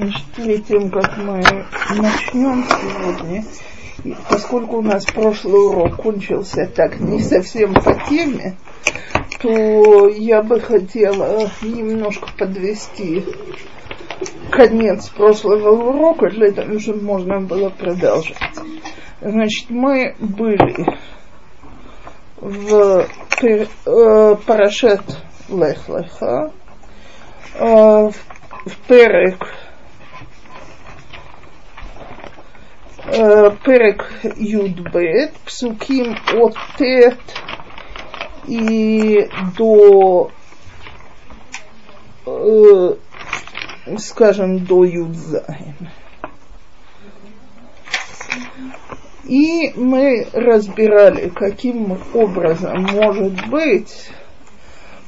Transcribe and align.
Значит, 0.00 0.24
перед 0.34 0.64
тем, 0.64 0.90
как 0.90 1.18
мы 1.18 1.42
начнем 1.90 2.64
сегодня, 2.64 3.44
поскольку 4.30 4.78
у 4.78 4.82
нас 4.82 5.04
прошлый 5.04 5.60
урок 5.60 5.96
кончился 5.96 6.66
так 6.74 6.98
не 7.00 7.20
совсем 7.20 7.74
по 7.74 7.92
теме, 8.08 8.56
то 9.42 10.08
я 10.08 10.42
бы 10.42 10.58
хотела 10.58 11.50
немножко 11.60 12.28
подвести 12.38 13.26
конец 14.50 15.10
прошлого 15.10 15.90
урока, 15.90 16.30
для 16.30 16.50
того, 16.50 16.78
чтобы 16.78 17.02
можно 17.02 17.42
было 17.42 17.68
продолжать. 17.68 18.38
Значит, 19.20 19.68
мы 19.68 20.14
были 20.18 20.86
в 22.40 23.06
э, 23.42 24.36
Парашет 24.46 25.02
Лех-Леха, 25.50 26.52
э, 27.54 28.10
в 28.64 28.76
Перек 28.88 29.59
פרק 33.63 34.03
י"ב, 34.37 34.99
פסוקים 35.45 36.13
от 36.33 36.55
Тет 36.77 37.19
и 38.47 39.27
до, 39.57 40.29
э, 42.25 42.95
скажем, 43.97 44.59
до 44.65 44.83
Юдзайн. 44.83 45.75
И 49.23 49.73
мы 49.75 50.27
разбирали, 50.33 51.29
каким 51.29 51.97
образом 52.13 52.83
может 52.83 53.47
быть, 53.49 54.11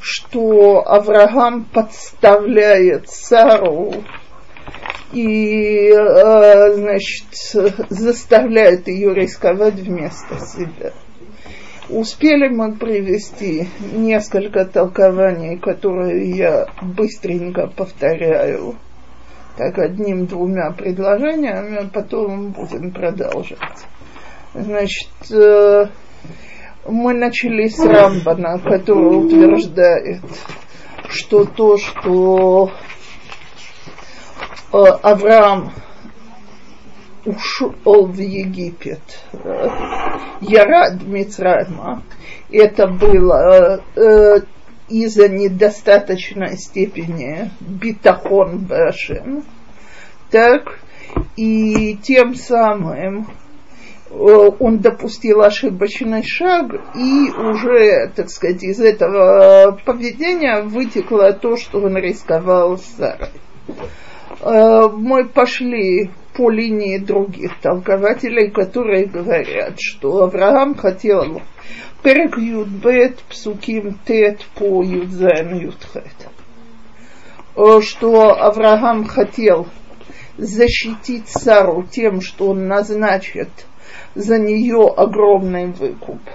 что 0.02 0.82
Авраам 0.88 1.66
подставляет 1.66 3.10
Сару 3.10 3.94
и, 5.13 5.91
э, 5.91 6.75
значит, 6.75 7.27
заставляет 7.91 8.89
ее 8.89 9.15
рисковать 9.15 9.75
вместо 9.75 10.39
себя. 10.39 10.93
Успели 11.89 12.49
мы 12.49 12.75
привести 12.77 13.69
несколько 13.93 14.65
толкований, 14.65 15.59
которые 15.59 16.31
я 16.31 16.67
быстренько 16.81 17.67
повторяю, 17.67 18.77
так 19.59 19.79
одним-двумя 19.79 20.71
предложениями, 20.71 21.85
а 21.85 21.89
потом 21.93 22.53
будем 22.53 22.93
продолжать. 22.93 23.85
Значит, 24.55 25.11
э, 25.31 25.87
мы 26.89 27.13
начали 27.15 27.69
с 27.69 27.79
Рамбана, 27.79 28.59
который 28.59 29.27
утверждает, 29.27 30.23
что 31.09 31.45
то, 31.45 31.77
что 31.77 32.71
Авраам 34.73 35.71
ушел 37.27 38.07
в 38.07 38.19
Египет, 38.19 39.03
э, 39.33 39.69
Ярад 40.41 41.03
Мицрайма, 41.03 42.03
это 42.51 42.87
было 42.87 43.83
э, 43.95 44.41
из-за 44.89 45.29
недостаточной 45.29 46.57
степени 46.57 47.51
битахон 47.61 48.61
Башем, 48.61 49.45
так, 50.31 50.79
и 51.37 51.97
тем 52.03 52.35
самым 52.35 53.29
он 54.11 54.79
допустил 54.79 55.41
ошибочный 55.43 56.23
шаг, 56.23 56.73
и 56.95 57.31
уже, 57.31 58.11
так 58.15 58.29
сказать, 58.29 58.63
из 58.63 58.81
этого 58.81 59.79
поведения 59.87 60.63
вытекло 60.63 61.33
то, 61.33 61.57
что 61.57 61.81
он 61.81 61.97
рисковал 61.97 62.77
с 62.77 62.85
Сарой. 62.97 63.29
Э, 64.43 64.89
мы 64.89 65.25
пошли 65.25 66.11
по 66.35 66.51
линии 66.51 66.99
других 66.99 67.61
толкователей, 67.61 68.51
которые 68.51 69.07
говорят, 69.07 69.75
что 69.79 70.25
Авраам 70.25 70.75
хотел 70.75 71.41
Перек 72.03 72.37
Юдбет, 72.39 73.21
Псуким 73.29 73.99
Тет 74.05 74.45
по 74.57 74.83
Юдзен 74.83 75.59
Юдхет. 75.61 76.29
Э, 77.55 77.81
что 77.81 78.33
Авраам 78.33 79.05
хотел 79.05 79.69
защитить 80.37 81.29
Сару 81.29 81.85
тем, 81.85 82.21
что 82.21 82.49
он 82.49 82.67
назначит 82.67 83.51
за 84.17 84.39
нее 84.39 84.89
огромный 84.89 85.67
выкуп– 85.67 86.21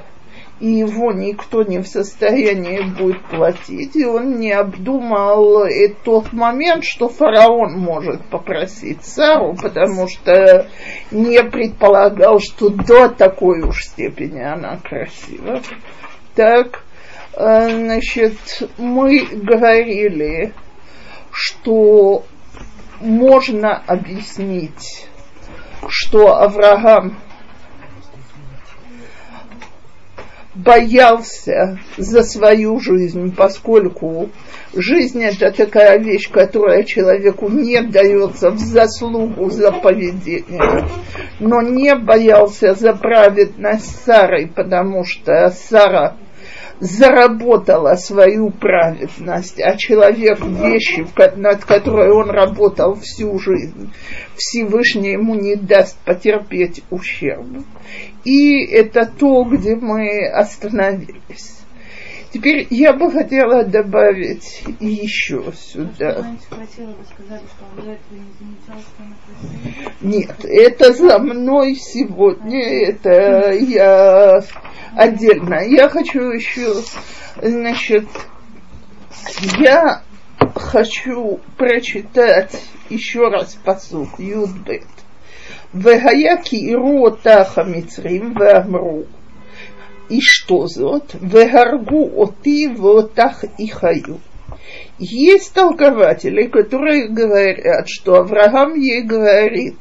и 0.59 0.69
его 0.69 1.11
никто 1.11 1.63
не 1.63 1.79
в 1.79 1.87
состоянии 1.87 2.81
будет 2.97 3.23
платить, 3.25 3.95
и 3.95 4.05
он 4.05 4.39
не 4.39 4.51
обдумал 4.51 5.65
и 5.65 5.89
тот 5.89 6.33
момент, 6.33 6.83
что 6.83 7.09
фараон 7.09 7.73
может 7.77 8.25
попросить 8.29 9.03
Сару, 9.03 9.55
потому 9.55 10.07
что 10.07 10.67
не 11.11 11.43
предполагал, 11.43 12.39
что 12.39 12.69
до 12.69 13.09
такой 13.09 13.61
уж 13.61 13.83
степени 13.83 14.41
она 14.41 14.77
красива. 14.77 15.61
Так, 16.33 16.83
э, 17.33 17.69
значит, 17.69 18.37
мы 18.77 19.25
говорили, 19.31 20.53
что 21.31 22.23
можно 22.99 23.77
объяснить, 23.85 25.07
что 25.87 26.35
Авраам 26.35 27.15
боялся 30.57 31.79
за 31.97 32.23
свою 32.23 32.79
жизнь, 32.79 33.33
поскольку 33.35 34.29
жизнь 34.75 35.23
это 35.23 35.51
такая 35.51 35.99
вещь, 35.99 36.29
которая 36.29 36.83
человеку 36.83 37.49
не 37.49 37.81
дается 37.81 38.49
в 38.49 38.59
заслугу 38.59 39.49
за 39.49 39.71
поведение, 39.71 40.87
но 41.39 41.61
не 41.61 41.95
боялся 41.95 42.73
за 42.73 42.93
праведность 42.93 44.03
Сары, 44.03 44.47
потому 44.47 45.03
что 45.05 45.49
Сара 45.49 46.15
заработала 46.79 47.95
свою 47.95 48.51
праведность, 48.51 49.59
а 49.59 49.75
человек 49.77 50.39
вещи, 50.41 51.05
над 51.35 51.65
которой 51.65 52.11
он 52.11 52.29
работал 52.29 52.95
всю 52.95 53.37
жизнь, 53.39 53.91
Всевышний 54.35 55.13
ему 55.13 55.35
не 55.35 55.55
даст 55.55 55.97
потерпеть 56.05 56.83
ущерб. 56.89 57.47
И 58.23 58.65
это 58.65 59.05
то, 59.05 59.43
где 59.43 59.75
мы 59.75 60.27
остановились. 60.27 61.56
Теперь 62.31 62.67
я 62.69 62.93
бы 62.93 63.11
хотела 63.11 63.63
добавить 63.63 64.63
еще 64.79 65.51
сюда. 65.53 66.35
Нет, 70.01 70.43
это 70.43 70.93
за 70.93 71.19
мной 71.19 71.75
сегодня, 71.75 72.61
это 72.89 73.53
я 73.53 74.43
отдельно. 74.95 75.61
Я 75.65 75.89
хочу 75.89 76.31
еще, 76.31 76.73
значит, 77.41 78.07
я 79.59 80.01
хочу 80.55 81.39
прочитать 81.57 82.61
еще 82.89 83.29
раз 83.29 83.57
посуд 83.63 84.09
Юдбет. 84.17 84.83
Вегая 85.73 86.37
кииру 86.37 87.05
отаха 87.05 87.63
мицрим 87.63 88.33
веамру. 88.33 89.05
И 90.09 90.21
что 90.21 90.67
зот? 90.67 91.15
Вегаргу 91.19 92.11
оти 92.21 92.67
вотах 92.67 93.43
и 93.57 93.67
хаю. 93.67 94.19
Есть 94.99 95.53
толкователи, 95.53 96.47
которые 96.47 97.07
говорят, 97.09 97.87
что 97.87 98.15
Авраам 98.15 98.73
ей 98.73 99.03
говорит, 99.03 99.75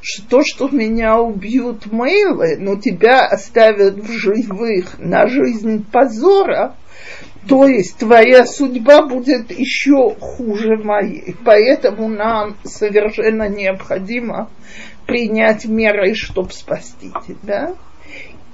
что 0.00 0.28
то, 0.28 0.42
что 0.44 0.68
меня 0.68 1.18
убьют 1.20 1.92
мейлы, 1.92 2.56
но 2.58 2.76
тебя 2.76 3.26
оставят 3.26 3.96
в 3.96 4.10
живых 4.10 4.98
на 4.98 5.26
жизнь 5.28 5.84
позора, 5.90 6.74
то 7.48 7.66
есть 7.66 7.98
твоя 7.98 8.46
судьба 8.46 9.06
будет 9.06 9.50
еще 9.50 10.14
хуже 10.18 10.76
моей. 10.76 11.34
Поэтому 11.44 12.08
нам 12.08 12.56
совершенно 12.64 13.48
необходимо 13.48 14.48
принять 15.06 15.66
меры, 15.66 16.14
чтобы 16.14 16.52
спасти 16.52 17.10
тебя. 17.26 17.74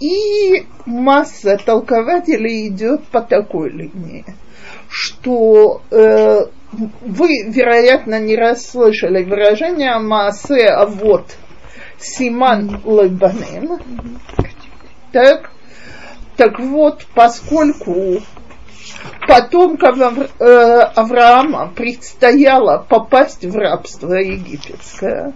И 0.01 0.67
масса 0.87 1.59
толкователей 1.65 2.69
идет 2.69 3.05
по 3.09 3.21
такой 3.21 3.71
линии, 3.71 4.25
что 4.89 5.83
э, 5.91 6.47
вы, 6.73 7.29
вероятно, 7.49 8.21
не 8.21 8.37
раз 8.37 8.69
слышали 8.71 9.25
«Маасе 9.99 10.67
а 10.69 10.87
вот 10.87 11.37
Симан 11.99 12.81
Лебанин». 12.85 13.81
Так, 15.13 15.51
так 16.37 16.61
вот, 16.61 17.07
поскольку 17.15 18.23
потомкам 19.27 20.27
э, 20.39 20.81
Авраама 20.95 21.73
предстояло 21.75 22.85
попасть 22.89 23.45
в 23.45 23.57
рабство 23.57 24.15
египетское, 24.15 25.33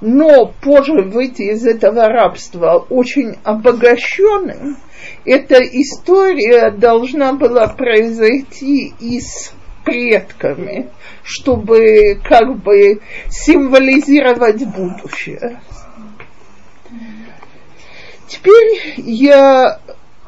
но 0.00 0.46
позже 0.46 1.02
выйти 1.02 1.42
из 1.42 1.64
этого 1.66 2.08
рабства 2.08 2.84
очень 2.88 3.36
обогащенным, 3.44 4.76
эта 5.24 5.56
история 5.60 6.70
должна 6.70 7.32
была 7.32 7.68
произойти 7.68 8.94
из 9.00 9.52
предками, 9.84 10.90
чтобы 11.22 12.18
как 12.24 12.58
бы 12.62 13.00
символизировать 13.28 14.64
будущее. 14.66 15.60
Теперь 18.26 18.94
я 18.96 19.80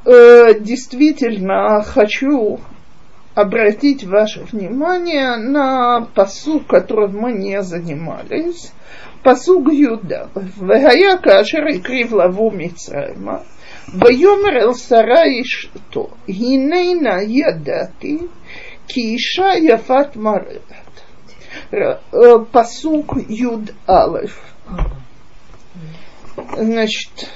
э, 0.05 0.61
действительно 0.61 1.82
хочу 1.82 2.61
обратить 3.35 4.03
ваше 4.03 4.41
внимание 4.51 5.38
на 5.38 6.01
посу, 6.13 6.59
которым 6.59 7.18
мы 7.18 7.31
не 7.33 7.62
занимались. 7.63 8.71
Посуг 9.23 9.71
Юда. 9.71 10.29
Вегая 10.35 11.18
кашер 11.18 11.68
и 11.68 11.79
крив 11.79 12.12
лаву 12.12 12.51
Мицрайма. 12.51 13.44
ויאמר 13.94 14.57
אל 14.62 14.73
שרה 14.73 15.23
אשתו, 15.41 16.07
הננה 16.27 17.21
ידעתי 17.21 18.18
כי 18.88 19.01
אישה 19.01 19.50
יפת 19.62 20.15
מראה. 20.15 20.59
Посук 22.51 23.18
Юд 23.27 23.73
Алеф. 23.88 24.39
Значит, 26.57 27.29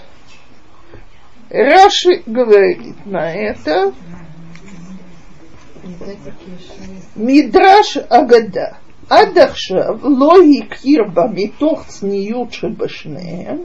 Раши 1.50 2.24
говорит 2.26 3.06
на 3.06 3.34
это 3.34 3.94
Мидраш 7.18 7.98
Агада. 8.10 8.86
עד 9.10 9.38
עכשיו 9.38 10.10
לא 10.20 10.34
הכיר 10.58 11.04
בה 11.14 11.24
מתוך 11.34 11.88
צניעות 11.88 12.54
שבשניהם, 12.54 13.58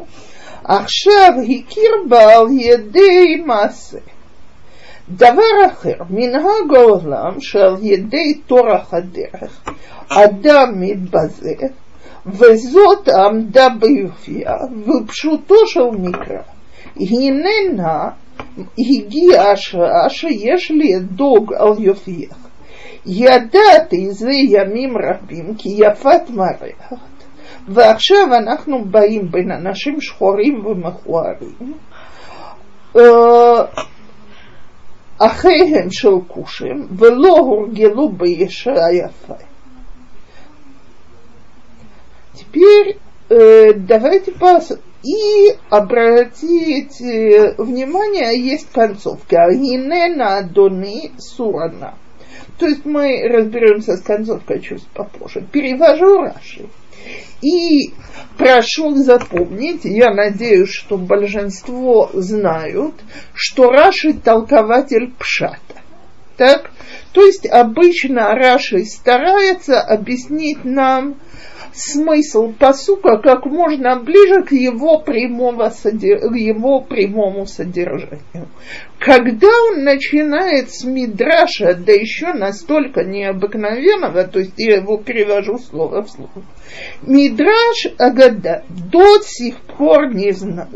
עכשיו 0.65 1.33
הכיר 1.45 1.91
בה 2.09 2.37
על 2.37 2.47
ידי 2.51 3.37
מעשה. 3.47 3.99
דבר 5.09 5.67
אחר, 5.67 5.95
מנהג 6.11 6.75
העולם 6.77 7.41
שעל 7.41 7.77
ידי 7.81 8.35
טורח 8.47 8.95
הדרך 8.95 9.71
אדם 10.09 10.81
מתבזה, 10.81 11.55
וזאת 12.27 13.09
עמדה 13.09 13.69
ביופייה, 13.81 14.55
ופשוטו 14.87 15.55
של 15.67 15.91
מקרא. 15.99 16.43
הננה 16.97 18.09
הגיעה 18.79 19.53
השעה 19.53 20.09
שיש 20.09 20.71
לדאוג 20.71 21.55
על 21.55 21.73
יופייך. 21.79 22.37
ידעתי 23.07 24.11
זה 24.11 24.31
ימים 24.33 24.95
רבים 24.97 25.55
כי 25.59 25.69
יפת 25.69 26.31
מערכת, 26.31 26.97
ועכשיו 27.69 28.35
אנחנו 28.35 28.85
באים 28.85 29.31
בין 29.31 29.51
אנשים 29.51 30.01
שחורים 30.01 30.67
ומכוערים, 30.67 31.73
אחיהם 35.19 35.91
של 35.91 36.15
כושים, 36.29 36.87
ולא 36.99 37.39
הורגלו 37.39 38.09
בישה 38.09 38.71
יפה. 38.93 39.35
Теперь 42.35 42.97
э, 43.31 43.73
давайте 43.77 44.33
пос... 44.33 44.73
и 45.06 45.56
обратить 45.70 47.00
внимание, 47.00 48.40
есть 48.42 48.72
концовка. 48.72 49.52
Гинена 49.52 50.42
Дони 50.42 51.12
Сурана. 51.20 51.94
То 52.58 52.66
есть 52.68 52.86
мы 52.86 53.22
разберемся 53.28 53.98
с 53.98 54.02
концовкой 54.02 54.62
чуть 54.62 54.88
попозже. 54.88 55.46
Перевожу 55.52 56.22
Раши. 56.22 56.66
И 57.42 57.94
прошу 58.38 58.96
запомнить, 58.96 59.82
я 59.84 60.12
надеюсь, 60.14 60.70
что 60.70 60.98
большинство 60.98 62.10
знают, 62.14 62.96
что 63.34 63.70
Раши 63.70 64.14
толкователь 64.14 65.14
Пшата. 65.20 65.60
Так? 66.38 66.72
То 67.12 67.24
есть 67.24 67.46
обычно 67.46 68.34
Раши 68.34 68.86
старается 68.86 69.80
объяснить 69.80 70.66
нам 70.66 71.16
смысл 71.76 72.54
посука 72.58 73.18
как 73.18 73.46
можно 73.46 74.00
ближе 74.00 74.44
к 74.44 74.52
его, 74.52 75.00
прямого, 75.00 75.72
его 76.36 76.82
прямому 76.82 77.46
содержанию. 77.46 78.48
Когда 79.00 79.50
он 79.70 79.84
начинает 79.84 80.72
с 80.72 80.84
Мидраша, 80.84 81.76
да 81.76 81.92
еще 81.92 82.34
настолько 82.34 83.04
необыкновенного, 83.04 84.24
то 84.24 84.40
есть 84.40 84.54
я 84.58 84.78
его 84.78 84.98
перевожу 84.98 85.58
слово 85.58 86.04
в 86.04 86.10
слово, 86.10 86.44
Мидраш 87.04 87.88
Агада 87.98 88.64
до 88.70 89.20
сих 89.22 89.60
пор 89.62 90.14
не 90.14 90.32
знал, 90.32 90.70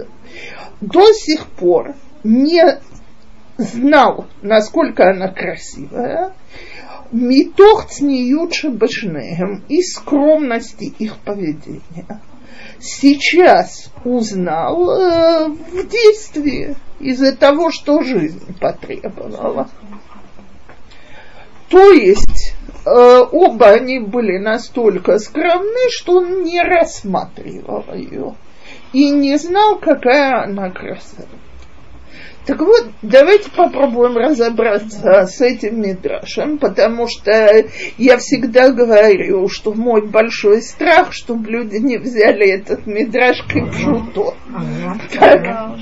до 0.82 1.12
сих 1.14 1.48
пор 1.48 1.96
не 2.24 2.80
знал, 3.58 4.28
насколько 4.42 5.10
она 5.10 5.30
красивая, 5.30 6.34
Митох 7.12 7.88
цниют 7.88 8.54
шабашнеем 8.54 9.64
и 9.68 9.82
скромности 9.82 10.94
их 11.00 11.18
поведения. 11.18 12.22
Сейчас 12.80 13.92
узнал 14.06 14.90
э, 14.92 15.48
в 15.48 15.88
действии 15.88 16.76
из-за 17.00 17.36
того, 17.36 17.72
что 17.72 18.04
жизнь 18.04 18.56
потребовала. 18.60 19.70
То 21.70 21.92
есть 21.92 22.54
э, 22.86 22.90
оба 23.32 23.72
они 23.72 24.00
были 24.00 24.38
настолько 24.38 25.18
скромны, 25.18 25.90
что 25.90 26.18
он 26.18 26.44
не 26.44 26.62
рассматривал 26.62 27.86
ее 27.94 28.36
и 28.94 29.10
не 29.10 29.38
знал, 29.38 29.80
какая 29.80 30.44
она 30.44 30.70
красота. 30.70 31.28
Так 32.50 32.62
вот, 32.62 32.88
давайте 33.04 33.52
попробуем 33.52 34.18
разобраться 34.18 35.28
с 35.28 35.40
этим 35.40 35.84
мидрашем, 35.84 36.58
потому 36.58 37.08
что 37.08 37.64
я 38.00 38.18
всегда 38.18 38.72
говорю, 38.72 39.48
что 39.50 39.76
мой 39.76 40.08
большой 40.08 40.64
страх, 40.64 41.14
чтобы 41.14 41.48
люди 41.52 41.76
не 41.76 42.00
взяли 42.00 42.50
этот 42.50 42.88
мидраш 42.88 43.44
как. 43.48 43.70
Так. 45.14 45.78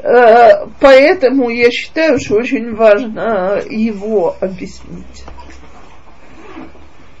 Э, 0.00 0.66
поэтому 0.80 1.48
я 1.48 1.70
считаю, 1.70 2.20
что 2.20 2.34
очень 2.34 2.74
важно 2.74 3.62
его 3.66 4.36
объяснить. 4.38 5.24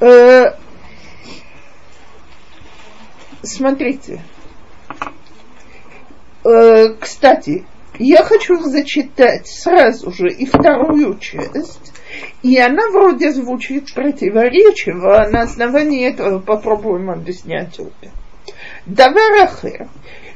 Э, 0.00 0.52
смотрите, 3.42 4.20
кстати, 6.99 7.65
я 7.97 8.23
хочу 8.23 8.61
зачитать 8.61 9.47
сразу 9.47 10.11
же 10.11 10.29
и 10.29 10.45
вторую 10.45 11.17
часть, 11.19 11.91
и 12.43 12.57
она 12.57 12.89
вроде 12.91 13.31
звучит 13.31 13.93
противоречиво, 13.93 15.27
на 15.29 15.41
основании 15.41 16.07
этого 16.07 16.39
попробуем 16.39 17.09
объяснять 17.09 17.79
обе. 17.79 18.11
דבר 18.87 19.43
אחר, 19.43 19.85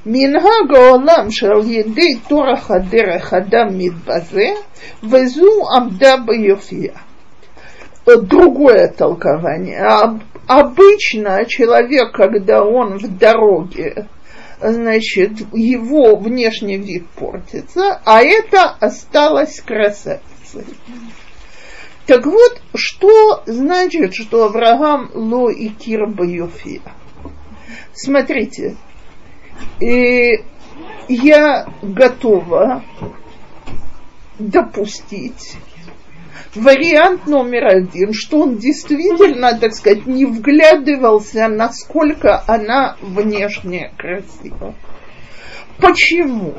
מנהג 0.06 0.76
העולם 0.76 1.32
שעל 1.32 1.72
ידי 1.72 2.20
טורח 2.28 2.72
הדרך 2.72 3.34
אדם 3.34 3.78
מתבזה, 3.78 4.48
וזו 5.04 5.50
עמדה 5.76 6.16
ביופייה. 6.26 6.94
Другое 8.06 8.90
толкование. 8.90 9.80
Обычно 10.46 11.46
человек, 11.46 12.12
когда 12.12 12.62
он 12.62 12.98
в 12.98 13.18
дороге 13.18 14.08
значит, 14.61 15.33
его 15.53 16.17
внешний 16.17 16.77
вид 16.79 17.09
портится, 17.11 18.01
а 18.05 18.23
это 18.23 18.71
осталось 18.81 19.61
красавицей. 19.61 20.65
Так 22.07 22.25
вот, 22.25 22.63
что 22.75 23.43
значит, 23.47 24.15
что 24.15 24.47
Авраам 24.47 25.11
ло 25.15 25.51
и 25.51 25.69
кирба 25.69 26.25
юфия? 26.25 26.81
Смотрите, 27.93 28.77
и 29.81 30.43
я 31.09 31.67
готова 31.83 32.83
допустить, 34.39 35.57
вариант 36.55 37.27
номер 37.27 37.67
один, 37.67 38.13
что 38.13 38.41
он 38.41 38.57
действительно, 38.57 39.57
так 39.59 39.75
сказать, 39.75 40.07
не 40.07 40.25
вглядывался, 40.25 41.49
насколько 41.49 42.43
она 42.47 42.97
внешне 43.01 43.93
красива. 43.97 44.75
Почему? 45.79 46.55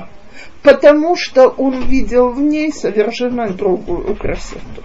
Потому 0.64 1.16
что 1.16 1.48
он 1.48 1.84
видел 1.84 2.30
в 2.30 2.40
ней 2.40 2.72
совершенно 2.72 3.50
другую 3.50 4.16
красоту. 4.16 4.84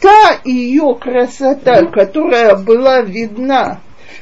Та 0.00 0.40
ее 0.44 0.96
красота, 0.98 1.84
которая 1.86 2.56
была 2.56 3.02
видна, 3.02 3.80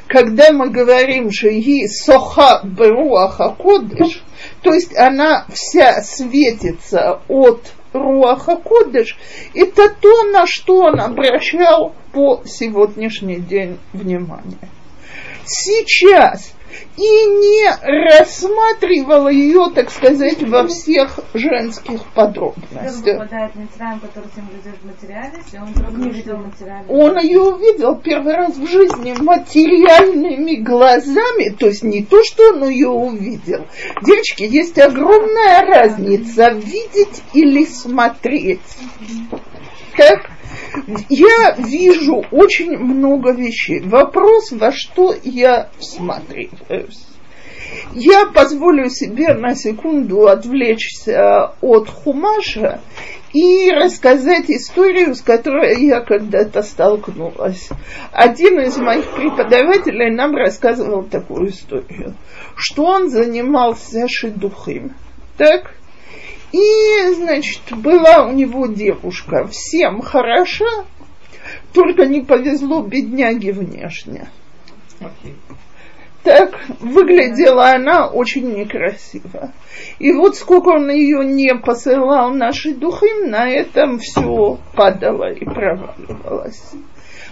когда 0.09 0.53
мы 0.53 0.71
говорим, 0.71 1.31
что 1.31 1.49
ей 1.49 1.89
соха 1.89 2.61
беруаха 2.65 3.55
кодыш, 3.57 4.23
то 4.63 4.73
есть 4.73 4.97
она 4.97 5.47
вся 5.53 6.03
светится 6.03 7.21
от 7.29 7.73
Руаха 7.93 8.57
Кодыш, 8.57 9.17
это 9.55 9.89
то, 9.89 10.25
на 10.25 10.47
что 10.47 10.81
он 10.81 11.01
обращал 11.01 11.95
по 12.13 12.43
сегодняшний 12.45 13.41
день 13.41 13.79
внимание. 13.93 14.59
сейчас 15.45 16.53
и 16.97 17.01
не 17.01 17.69
рассматривала 17.83 19.29
ее, 19.29 19.71
так 19.75 19.91
сказать, 19.91 20.43
во 20.43 20.67
всех 20.67 21.19
женских 21.35 22.05
подробностях. 22.15 23.29
Он 26.89 27.19
ее 27.19 27.41
увидел 27.41 27.97
первый 27.97 28.35
раз 28.35 28.57
в 28.57 28.67
жизни 28.67 29.15
материальными 29.19 30.57
глазами, 30.57 31.51
то 31.51 31.67
есть 31.67 31.83
не 31.83 32.05
то, 32.05 32.23
что 32.25 32.53
он 32.53 32.69
ее 32.69 32.89
увидел. 32.89 33.67
Девочки, 34.03 34.43
есть 34.43 34.79
огромная 34.79 35.63
разница 35.63 36.51
видеть 36.51 37.23
или 37.33 37.65
смотреть. 37.65 38.61
Как 39.97 40.38
я 41.09 41.55
вижу 41.59 42.25
очень 42.31 42.77
много 42.79 43.33
вещей. 43.33 43.81
Вопрос, 43.81 44.53
во 44.53 44.73
что 44.73 45.15
я 45.23 45.71
всматриваюсь. 45.79 47.05
Я 47.93 48.27
позволю 48.27 48.89
себе 48.91 49.35
на 49.35 49.55
секунду 49.55 50.27
отвлечься 50.27 51.53
от 51.61 51.89
Хумаша 51.89 52.81
и 53.33 53.71
рассказать 53.71 54.51
историю, 54.51 55.15
с 55.15 55.21
которой 55.21 55.85
я 55.85 56.01
когда-то 56.01 56.63
столкнулась. 56.63 57.69
Один 58.13 58.61
из 58.61 58.77
моих 58.79 59.11
преподавателей 59.15 60.15
нам 60.15 60.35
рассказывал 60.35 61.03
такую 61.05 61.51
историю, 61.51 62.15
что 62.57 62.85
он 62.85 63.11
занимался 63.11 64.07
шедухим. 64.09 64.95
Так? 65.37 65.78
И, 66.53 67.15
значит, 67.15 67.61
была 67.71 68.27
у 68.27 68.33
него 68.33 68.67
девушка, 68.67 69.47
всем 69.49 70.01
хороша, 70.01 70.87
только 71.73 72.07
не 72.07 72.23
повезло 72.23 72.83
бедняге 72.83 73.53
внешне. 73.53 74.29
Так 76.25 76.59
выглядела 76.81 77.71
она 77.71 78.09
очень 78.09 78.53
некрасиво. 78.53 79.53
И 79.99 80.13
вот 80.13 80.37
сколько 80.37 80.71
он 80.71 80.91
ее 80.91 81.25
не 81.25 81.55
посылал 81.55 82.31
наши 82.35 82.75
духи, 82.75 83.29
на 83.29 83.49
этом 83.49 83.99
все 83.99 84.59
падало 84.75 85.33
и 85.33 85.45
проваливалось. 85.45 86.73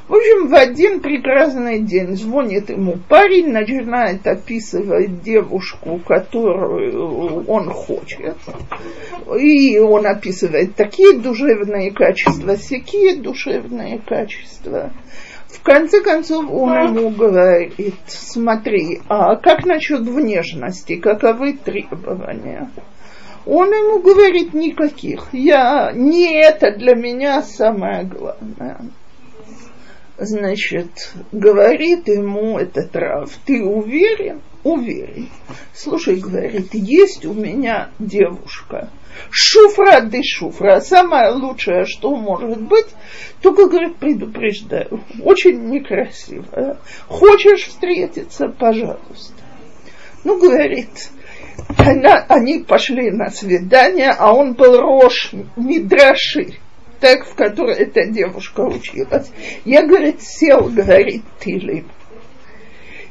В 0.09 0.15
общем, 0.15 0.47
в 0.47 0.55
один 0.55 1.01
прекрасный 1.01 1.81
день 1.81 2.17
звонит 2.17 2.71
ему 2.71 2.97
парень, 3.09 3.49
начинает 3.49 4.25
описывать 4.25 5.21
девушку, 5.23 6.01
которую 6.07 7.45
он 7.47 7.71
хочет. 7.71 8.37
И 9.37 9.79
он 9.81 10.07
описывает 10.07 10.77
такие 10.77 11.19
душевные 11.19 11.91
качества, 11.91 12.55
всякие 12.55 13.17
душевные 13.17 13.99
качества. 13.99 14.93
В 15.49 15.61
конце 15.63 16.01
концов 16.01 16.53
он 16.53 16.97
ему 16.97 17.11
говорит, 17.11 17.97
смотри, 18.07 19.01
а 19.09 19.35
как 19.35 19.65
насчет 19.65 20.03
внешности, 20.03 20.97
каковы 20.97 21.55
требования? 21.55 22.71
Он 23.45 23.69
ему 23.73 24.01
говорит, 24.01 24.55
никаких. 24.55 25.27
Я, 25.33 25.91
не 25.93 26.33
это 26.33 26.71
для 26.77 26.95
меня 26.95 27.43
самое 27.43 28.05
главное 28.05 28.79
значит, 30.19 31.15
говорит 31.33 32.09
ему 32.09 32.59
этот 32.59 32.95
Рав, 32.97 33.31
ты 33.45 33.63
уверен? 33.63 34.41
Уверен. 34.65 35.29
Слушай, 35.75 36.17
говорит, 36.17 36.75
есть 36.75 37.25
у 37.25 37.33
меня 37.33 37.91
девушка. 37.99 38.91
Шуфра 39.31 40.01
де 40.01 40.23
шуфра. 40.23 40.81
Самое 40.81 41.31
лучшее, 41.31 41.85
что 41.87 42.15
может 42.17 42.61
быть, 42.63 42.87
только, 43.41 43.69
говорит, 43.69 43.97
предупреждаю, 43.97 45.05
очень 45.23 45.69
некрасивая. 45.69 46.79
Хочешь 47.07 47.67
встретиться, 47.67 48.49
пожалуйста. 48.49 49.35
Ну, 50.25 50.41
говорит, 50.41 51.11
она, 51.79 52.27
они 52.29 52.59
пошли 52.59 53.11
на 53.11 53.31
свидание, 53.31 54.11
а 54.11 54.33
он 54.33 54.55
был 54.55 54.81
Рош 54.81 55.31
Мидраши 55.57 56.59
так, 57.00 57.26
в 57.26 57.35
которой 57.35 57.76
эта 57.76 58.07
девушка 58.07 58.61
училась. 58.61 59.31
Я, 59.65 59.87
говорит, 59.87 60.23
сел, 60.23 60.69
говорит, 60.69 61.23
Тилим. 61.41 61.87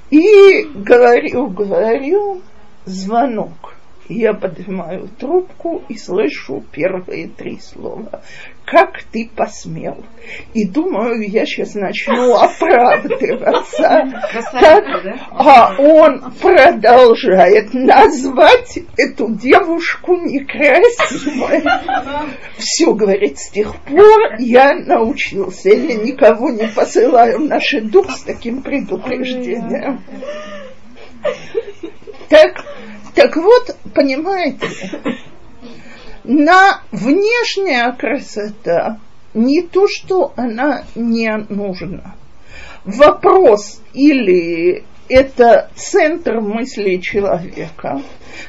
И 0.10 0.64
говорю, 0.76 1.48
говорю, 1.48 2.42
звонок. 2.86 3.76
Я 4.08 4.34
поднимаю 4.34 5.10
трубку 5.20 5.82
и 5.90 5.98
слышу 5.98 6.64
первые 6.72 7.28
три 7.28 7.60
слова 7.60 8.22
как 8.66 9.04
ты 9.12 9.30
посмел? 9.34 10.04
И 10.54 10.68
думаю, 10.68 11.30
я 11.30 11.46
сейчас 11.46 11.76
начну 11.76 12.36
оправдываться. 12.36 14.24
Так, 14.52 14.86
а 15.32 15.76
он 15.78 16.34
продолжает 16.42 17.74
назвать 17.74 18.80
эту 18.98 19.32
девушку 19.36 20.16
некрасивой. 20.16 21.64
Все, 22.58 22.94
говорит, 22.94 23.38
с 23.38 23.50
тех 23.50 23.76
пор 23.82 24.36
я 24.40 24.74
научился. 24.74 25.70
Я 25.70 25.96
никого 25.96 26.50
не 26.50 26.68
посылаю 26.68 27.40
в 27.40 27.44
наш 27.44 27.72
дух 27.84 28.10
с 28.10 28.22
таким 28.22 28.64
предупреждением. 28.64 30.02
Так, 32.30 32.66
так 33.14 33.36
вот, 33.36 33.76
понимаете, 33.94 34.68
на 36.28 36.82
внешняя 36.92 37.92
красота 37.92 39.00
не 39.34 39.62
то, 39.62 39.88
что 39.88 40.34
она 40.36 40.84
не 40.96 41.46
нужна. 41.50 42.16
Вопрос 42.84 43.82
или 43.94 44.84
это 45.10 45.70
центр 45.76 46.40
мысли 46.40 46.98
человека. 46.98 48.02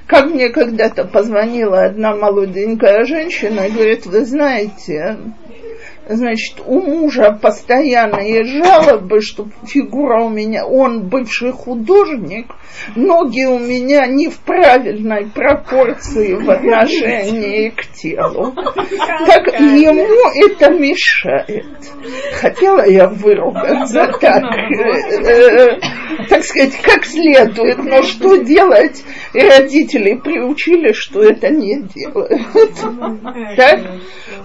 Как 0.06 0.26
мне 0.26 0.48
когда-то 0.48 1.04
позвонила 1.04 1.84
одна 1.84 2.14
молоденькая 2.14 3.04
женщина 3.04 3.60
и 3.60 3.70
говорит, 3.70 4.06
вы 4.06 4.24
знаете, 4.24 5.18
значит, 6.08 6.60
у 6.64 6.80
мужа 6.80 7.38
постоянные 7.40 8.44
жалобы, 8.44 9.20
что 9.20 9.46
фигура 9.66 10.22
у 10.22 10.28
меня, 10.28 10.66
он 10.66 11.08
бывший 11.08 11.52
художник, 11.52 12.46
ноги 12.94 13.44
у 13.44 13.58
меня 13.58 14.06
не 14.06 14.28
в 14.28 14.38
правильной 14.38 15.26
пропорции 15.26 16.34
в 16.34 16.48
отношении 16.50 17.70
к 17.70 17.86
телу. 17.92 18.54
Так 18.54 19.60
ему 19.60 20.46
это 20.46 20.70
мешает. 20.70 21.66
Хотела 22.34 22.86
я 22.86 23.08
выругаться 23.08 24.12
так, 24.20 24.42
э, 24.44 25.26
э, 25.26 25.80
так 26.28 26.44
сказать, 26.44 26.76
как 26.82 27.04
следует, 27.04 27.78
но 27.78 28.02
что 28.02 28.36
делать? 28.36 29.02
И 29.32 29.40
родители 29.40 30.14
приучили, 30.14 30.92
что 30.92 31.22
это 31.22 31.48
не 31.48 31.82
делают. 31.82 32.30
Так? 33.56 33.80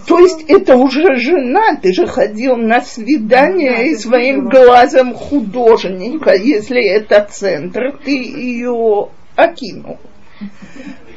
То 0.07 0.19
есть 0.19 0.43
это 0.47 0.75
уже 0.75 1.15
жена, 1.15 1.50
ты 1.81 1.93
же 1.93 2.07
ходил 2.07 2.57
на 2.57 2.81
свидание 2.81 3.89
и 3.89 3.95
своим 3.95 4.49
глазом 4.49 5.13
художника, 5.13 6.33
если 6.33 6.83
это 6.83 7.27
центр, 7.29 7.97
ты 8.03 8.11
ее 8.11 9.09
окинул. 9.35 9.99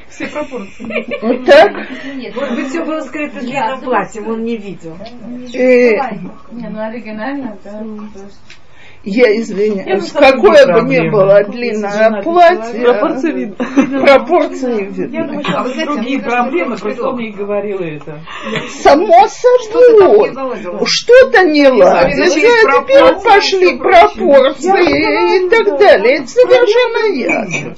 Все 0.08 0.28
пропорции. 0.28 0.86
Вот 1.22 1.44
так? 1.44 1.72
Нет, 2.14 2.36
может 2.36 2.54
быть, 2.54 2.68
все 2.68 2.84
было 2.84 3.00
скрыто 3.00 3.40
длинным 3.40 3.80
платьем, 3.80 4.28
он 4.28 4.44
не 4.44 4.56
видел. 4.56 4.96
Э, 5.54 5.96
Не, 6.52 6.68
ну 6.68 6.80
оригинально, 6.80 7.58
да. 7.64 7.82
Я 9.04 9.36
извиняюсь, 9.40 10.12
Я 10.12 10.20
какое 10.20 10.66
бы 10.66 10.88
ни 10.88 11.08
было 11.10 11.44
длинное 11.44 12.22
платье, 12.22 12.82
Пропорции 12.82 13.32
видно. 13.32 13.56
пропорции 14.00 14.72
Я 14.72 14.84
видны. 14.84 15.26
думаю, 15.26 15.44
А 15.54 15.62
вы 15.62 15.68
знаете, 15.70 15.92
другие 15.92 16.18
мне 16.18 16.26
проблемы, 16.26 16.76
просто 16.76 17.08
он 17.08 17.16
предлог. 17.16 17.20
и 17.20 17.38
говорил 17.38 17.78
это. 17.80 18.20
Само 18.82 19.26
собой. 19.28 20.32
Что-то 20.86 21.44
не 21.44 21.68
ладится, 21.68 22.20
начались 22.24 22.64
а 22.64 22.82
теперь 22.82 23.22
пошли 23.22 23.78
пропорции 23.78 25.44
и 25.46 25.48
так 25.50 25.78
далее. 25.78 26.18
Это 26.18 26.26
совершенно 26.28 27.14
ясно. 27.14 27.76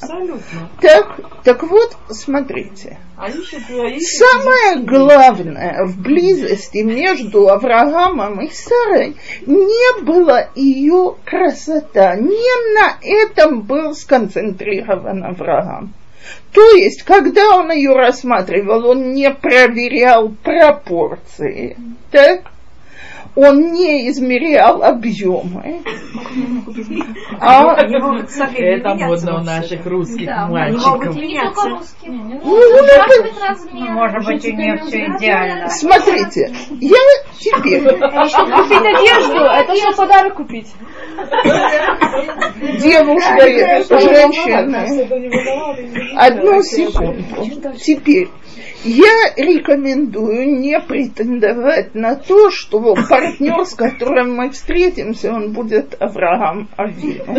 Так, 0.80 1.20
так 1.44 1.62
вот, 1.64 1.96
смотрите. 2.10 2.98
А 3.18 3.28
а 3.28 3.30
Самое 3.30 4.84
главное 4.84 5.86
в 5.86 6.02
близости 6.02 6.78
между 6.82 7.48
Авраамом 7.48 8.42
и 8.42 8.50
Сарой 8.50 9.16
не 9.46 10.02
было 10.04 10.50
ее 10.54 11.15
красота. 11.24 12.16
Не 12.16 12.74
на 12.74 12.96
этом 13.02 13.62
был 13.62 13.94
сконцентрирован 13.94 15.24
Авраам. 15.24 15.94
То 16.52 16.72
есть, 16.72 17.02
когда 17.02 17.56
он 17.56 17.70
ее 17.70 17.92
рассматривал, 17.92 18.86
он 18.88 19.12
не 19.12 19.30
проверял 19.30 20.30
пропорции, 20.30 21.76
так? 22.10 22.50
Он 23.36 23.72
не 23.72 24.08
измерял 24.08 24.82
объемы. 24.82 25.82
А 27.38 27.86
не 27.86 27.96
Это 28.58 28.94
модно 28.94 29.40
у 29.40 29.44
наших 29.44 29.84
русских 29.84 30.26
мальчиков. 30.48 31.14
Ну. 32.06 32.40
Может 33.92 34.24
быть, 34.24 34.44
у 34.46 34.52
нее 34.52 34.78
все 34.86 35.04
идеально. 35.04 35.68
смотрите, 35.68 36.50
я 36.80 36.98
теперь 37.38 37.82
Чтобы 38.28 38.52
купить 38.52 38.80
одежду, 38.80 39.44
это 39.44 39.76
что 39.76 39.92
подарок 39.96 40.34
купить. 40.34 40.74
девушка, 42.80 44.00
женщина. 44.00 44.86
Одну 46.18 46.62
секунду. 46.62 47.74
Теперь 47.76 48.30
я 48.84 49.34
рекомендую 49.36 50.58
не 50.58 50.78
претендовать 50.80 51.94
на 51.94 52.14
то, 52.14 52.50
что 52.50 52.94
партнер, 52.94 53.64
с 53.64 53.74
которым 53.74 54.36
мы 54.36 54.50
встретимся, 54.50 55.32
он 55.32 55.52
будет 55.52 55.96
Авраам 56.00 56.68
Авину. 56.76 57.34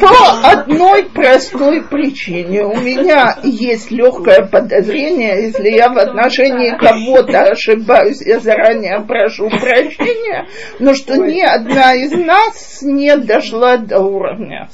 По, 0.00 0.06
по 0.06 0.50
одной 0.50 1.04
простой 1.06 1.82
причине. 1.82 2.64
У 2.64 2.76
меня 2.76 3.38
есть 3.42 3.90
легкое 3.90 4.46
подозрение, 4.46 5.46
если 5.46 5.70
я 5.70 5.88
в 5.90 5.98
отношении 5.98 6.76
кого-то 6.78 7.50
ошибаюсь, 7.50 8.20
я 8.22 8.40
заранее 8.40 9.00
прошу 9.06 9.48
прощения, 9.48 10.46
но 10.78 10.94
что 10.94 11.16
ни 11.16 11.40
одна 11.40 11.94
из 11.94 12.12
нас 12.12 12.82
не 12.82 13.16
дошла 13.16 13.78
до 13.78 14.00
уровня. 14.00 14.68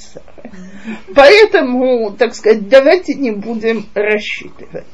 Поэтому, 1.15 2.13
так 2.13 2.35
сказать, 2.35 2.69
давайте 2.69 3.15
не 3.15 3.31
будем 3.31 3.87
рассчитывать 3.95 4.34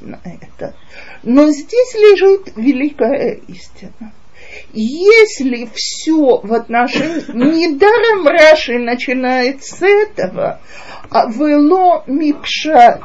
на 0.00 0.20
это. 0.24 0.74
Но 1.22 1.50
здесь 1.50 1.94
лежит 1.94 2.52
великая 2.56 3.40
истина. 3.48 4.12
Если 4.72 5.68
все 5.74 6.40
в 6.42 6.52
отношении... 6.52 7.24
Недаром 7.32 8.26
Раши 8.26 8.78
начинает 8.78 9.62
с 9.64 9.82
этого, 9.82 10.60
а 11.10 11.26
вело 11.26 12.04
мипшат. 12.06 13.02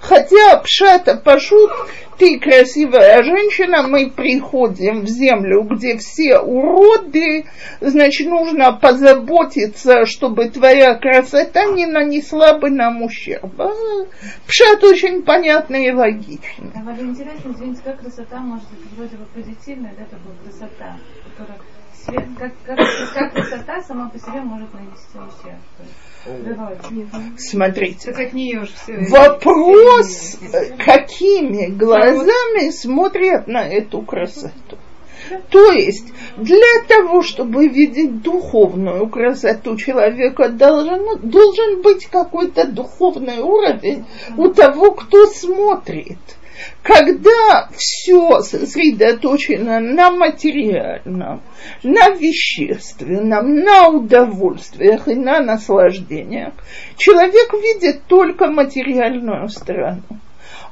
Хотя 0.00 0.58
пшата 0.58 1.16
пашут 1.16 1.70
ты 2.18 2.38
красивая 2.40 3.22
женщина, 3.22 3.86
мы 3.86 4.10
приходим 4.10 5.02
в 5.02 5.08
землю, 5.08 5.62
где 5.62 5.96
все 5.96 6.38
уроды, 6.38 7.46
значит, 7.80 8.28
нужно 8.28 8.72
позаботиться, 8.72 10.04
чтобы 10.04 10.48
твоя 10.48 10.96
красота 10.96 11.66
не 11.66 11.86
нанесла 11.86 12.58
бы 12.58 12.70
нам 12.70 13.02
ущерба. 13.02 13.72
Пшат 14.46 14.82
очень 14.84 15.22
понятный 15.22 15.86
и 15.86 15.92
логичный. 15.92 16.72
А 16.74 16.80
вот 16.80 17.00
интересно, 17.00 17.52
извините, 17.52 17.82
как 17.84 18.00
красота 18.00 18.38
может 18.40 18.68
быть 18.70 18.92
вроде 18.96 19.16
бы 19.16 19.24
позитивная, 19.34 19.94
да, 19.96 20.04
такая 20.04 20.36
красота, 20.42 20.98
которая 21.30 21.58
свет, 22.04 22.24
как, 22.38 22.52
как, 22.64 22.78
как 23.14 23.32
красота 23.32 23.82
сама 23.82 24.08
по 24.08 24.18
себе 24.18 24.40
может 24.40 24.72
нанести 24.74 25.18
ущерб. 25.18 25.58
Смотрите, 27.36 28.10
от 28.10 28.32
нее 28.32 28.64
же 28.64 28.72
все 28.74 28.98
вопрос, 29.10 30.38
какими 30.84 31.66
глазами 31.66 32.07
смотрят 32.72 33.46
на 33.46 33.66
эту 33.66 34.02
красоту. 34.02 34.76
То 35.50 35.72
есть 35.72 36.12
для 36.36 36.82
того, 36.86 37.22
чтобы 37.22 37.68
видеть 37.68 38.22
духовную 38.22 39.08
красоту 39.08 39.76
человека, 39.76 40.48
должен, 40.48 41.28
должен 41.28 41.82
быть 41.82 42.06
какой-то 42.06 42.66
духовный 42.66 43.40
уровень 43.40 44.06
у 44.36 44.48
того, 44.48 44.92
кто 44.92 45.26
смотрит. 45.26 46.18
Когда 46.82 47.68
все 47.76 48.40
сосредоточено 48.40 49.78
на 49.78 50.10
материальном, 50.10 51.42
на 51.82 52.10
вещественном, 52.10 53.60
на 53.60 53.88
удовольствиях 53.88 55.06
и 55.06 55.14
на 55.14 55.40
наслаждениях, 55.40 56.54
человек 56.96 57.52
видит 57.52 58.02
только 58.08 58.48
материальную 58.48 59.48
сторону. 59.48 60.02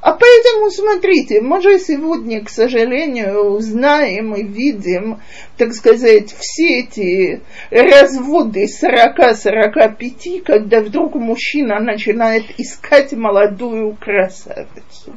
А 0.07 0.13
поэтому, 0.13 0.71
смотрите, 0.71 1.41
мы 1.41 1.61
же 1.61 1.79
сегодня, 1.79 2.41
к 2.41 2.49
сожалению, 2.49 3.59
знаем 3.59 4.35
и 4.35 4.41
видим, 4.41 5.19
так 5.57 5.73
сказать, 5.73 6.33
все 6.39 6.79
эти 6.79 7.41
разводы 7.69 8.67
40-45, 8.67 10.43
когда 10.45 10.79
вдруг 10.79 11.15
мужчина 11.15 11.81
начинает 11.81 12.45
искать 12.57 13.11
молодую 13.11 13.97
красавицу. 13.97 15.13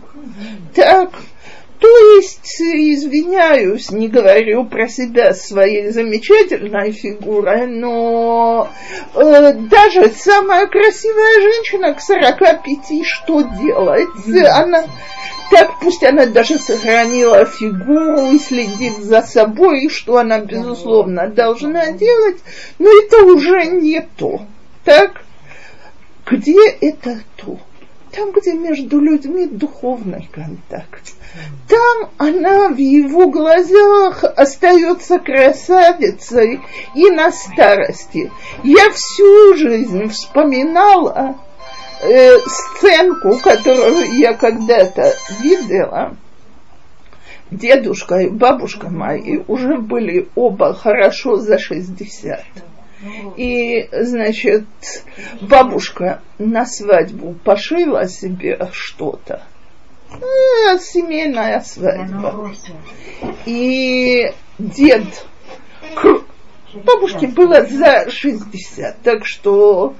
Так, 0.74 1.12
то 1.80 1.88
есть, 2.16 2.60
извиняюсь, 2.60 3.90
не 3.90 4.08
говорю 4.08 4.64
про 4.64 4.86
себя 4.86 5.32
своей 5.32 5.88
замечательной 5.88 6.92
фигурой, 6.92 7.66
но 7.66 8.68
э, 9.14 9.52
даже 9.54 10.10
самая 10.10 10.66
красивая 10.66 11.40
женщина 11.40 11.94
к 11.94 12.02
45 12.02 13.06
что 13.06 13.40
делать? 13.40 14.08
Она 14.52 14.84
так 15.50 15.80
пусть 15.80 16.04
она 16.04 16.26
даже 16.26 16.58
сохранила 16.58 17.44
фигуру 17.46 18.30
и 18.30 18.38
следит 18.38 18.98
за 18.98 19.22
собой, 19.22 19.88
что 19.88 20.18
она, 20.18 20.38
безусловно, 20.38 21.28
должна 21.28 21.92
делать, 21.92 22.36
но 22.78 22.88
это 22.88 23.24
уже 23.24 23.64
не 23.64 24.00
то. 24.16 24.42
Так? 24.84 25.22
Где 26.26 26.68
это 26.80 27.20
то? 27.36 27.58
Там, 28.12 28.32
где 28.32 28.54
между 28.54 28.98
людьми 28.98 29.46
духовный 29.46 30.28
контакт. 30.32 31.12
Там 31.68 32.10
она 32.18 32.68
в 32.68 32.76
его 32.76 33.30
глазах 33.30 34.24
остается 34.24 35.20
красавицей 35.20 36.60
и 36.94 37.10
на 37.10 37.30
старости. 37.30 38.32
Я 38.64 38.90
всю 38.90 39.54
жизнь 39.56 40.08
вспоминала 40.08 41.38
э, 42.02 42.38
сценку, 42.38 43.38
которую 43.38 44.18
я 44.18 44.34
когда-то 44.34 45.14
видела. 45.40 46.16
Дедушка 47.52 48.16
и 48.20 48.28
бабушка 48.28 48.90
мои 48.90 49.38
уже 49.46 49.78
были 49.78 50.28
оба 50.34 50.74
хорошо 50.74 51.36
за 51.36 51.58
60. 51.58 52.44
И, 53.36 53.88
значит, 53.92 54.66
бабушка 55.40 56.20
на 56.38 56.66
свадьбу 56.66 57.34
пошила 57.44 58.06
себе 58.06 58.68
что-то 58.72 59.42
э, 60.12 60.78
семейная 60.78 61.60
свадьба. 61.60 62.52
И 63.46 64.32
дед 64.58 65.24
бабушке 66.74 67.26
было 67.26 67.64
за 67.66 68.10
60, 68.10 69.00
так 69.02 69.26
что 69.26 69.94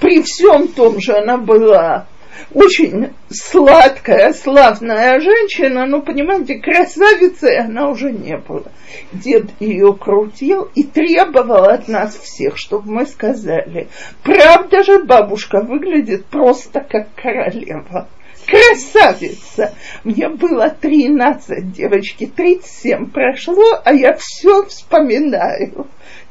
при 0.00 0.22
всем 0.22 0.68
том 0.68 1.00
же 1.00 1.16
она 1.16 1.36
была 1.36 2.06
очень 2.52 3.12
сладкая, 3.30 4.32
славная 4.32 5.20
женщина, 5.20 5.86
но, 5.86 6.00
понимаете, 6.00 6.58
красавицей 6.58 7.58
она 7.58 7.88
уже 7.88 8.12
не 8.12 8.36
была. 8.36 8.70
Дед 9.12 9.50
ее 9.60 9.94
крутил 9.94 10.68
и 10.74 10.82
требовал 10.82 11.64
от 11.64 11.88
нас 11.88 12.16
всех, 12.16 12.56
чтобы 12.56 12.90
мы 12.90 13.06
сказали, 13.06 13.88
правда 14.22 14.82
же 14.82 15.02
бабушка 15.04 15.60
выглядит 15.60 16.26
просто 16.26 16.80
как 16.80 17.08
королева 17.14 18.08
красавица. 18.46 19.74
Мне 20.04 20.28
было 20.28 20.70
13, 20.70 21.72
девочки, 21.72 22.26
37 22.26 23.10
прошло, 23.10 23.80
а 23.84 23.92
я 23.92 24.14
все 24.14 24.64
вспоминаю. 24.66 25.86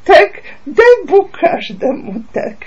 Так, 0.05 0.41
дай 0.65 1.05
Бог 1.05 1.31
каждому 1.31 2.23
так. 2.33 2.57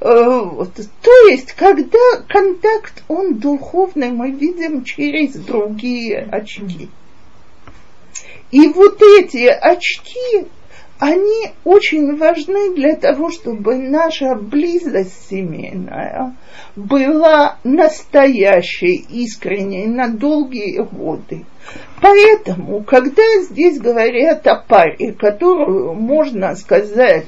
Э. 0.00 0.66
То 1.02 1.28
есть, 1.28 1.52
когда 1.52 1.98
контакт, 2.28 3.02
он 3.08 3.36
духовный, 3.36 4.10
мы 4.10 4.30
видим 4.30 4.84
через 4.84 5.34
другие 5.34 6.20
очки. 6.30 6.90
И 8.50 8.68
вот 8.68 9.00
эти 9.02 9.46
очки, 9.46 10.46
они 10.98 11.50
очень 11.64 12.16
важны 12.16 12.74
для 12.74 12.96
того, 12.96 13.30
чтобы 13.30 13.76
наша 13.76 14.34
близость 14.34 15.28
семейная 15.28 16.34
была 16.74 17.58
настоящей, 17.64 19.04
искренней 19.10 19.86
на 19.86 20.08
долгие 20.08 20.82
годы. 20.82 21.44
Поэтому, 22.00 22.82
когда 22.82 23.22
здесь 23.42 23.78
говорят 23.78 24.46
о 24.46 24.56
паре, 24.56 25.12
которую, 25.12 25.94
можно 25.94 26.54
сказать, 26.54 27.26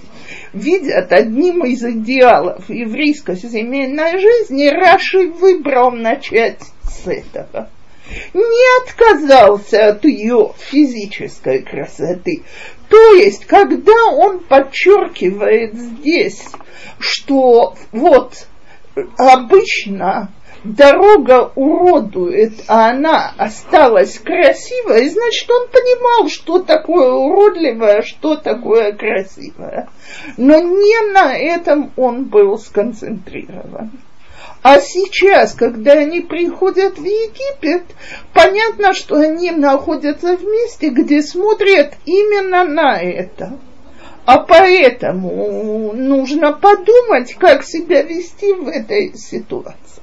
видят 0.52 1.12
одним 1.12 1.64
из 1.64 1.84
идеалов 1.84 2.70
еврейской 2.70 3.36
семейной 3.36 4.18
жизни, 4.18 4.68
Раши 4.68 5.28
выбрал 5.28 5.90
начать 5.90 6.60
с 6.82 7.06
этого 7.06 7.68
не 8.34 8.82
отказался 8.82 9.88
от 9.88 10.04
ее 10.04 10.52
физической 10.58 11.62
красоты. 11.62 12.42
То 12.88 13.14
есть, 13.14 13.44
когда 13.44 14.06
он 14.12 14.40
подчеркивает 14.40 15.74
здесь, 15.74 16.42
что 16.98 17.74
вот 17.92 18.46
обычно 19.16 20.30
дорога 20.64 21.52
уродует, 21.54 22.52
а 22.66 22.90
она 22.90 23.32
осталась 23.36 24.18
красивой, 24.18 25.08
значит, 25.08 25.50
он 25.50 25.68
понимал, 25.68 26.28
что 26.28 26.60
такое 26.60 27.12
уродливое, 27.12 28.02
что 28.02 28.36
такое 28.36 28.92
красивое. 28.92 29.88
Но 30.36 30.58
не 30.58 31.12
на 31.12 31.36
этом 31.36 31.92
он 31.96 32.24
был 32.24 32.58
сконцентрирован. 32.58 33.90
А 34.62 34.80
сейчас, 34.80 35.54
когда 35.54 35.92
они 35.92 36.20
приходят 36.20 36.98
в 36.98 37.04
Египет, 37.04 37.84
понятно, 38.34 38.92
что 38.92 39.16
они 39.16 39.50
находятся 39.50 40.36
в 40.36 40.42
месте, 40.42 40.90
где 40.90 41.22
смотрят 41.22 41.94
именно 42.04 42.64
на 42.64 43.00
это. 43.00 43.58
А 44.26 44.40
поэтому 44.40 45.92
нужно 45.94 46.52
подумать, 46.52 47.34
как 47.34 47.64
себя 47.64 48.02
вести 48.02 48.52
в 48.52 48.68
этой 48.68 49.16
ситуации. 49.16 50.02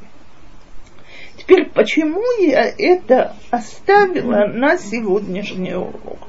Теперь, 1.38 1.70
почему 1.70 2.24
я 2.40 2.74
это 2.76 3.36
оставила 3.52 4.48
на 4.48 4.78
сегодняшний 4.78 5.76
урок? 5.76 6.28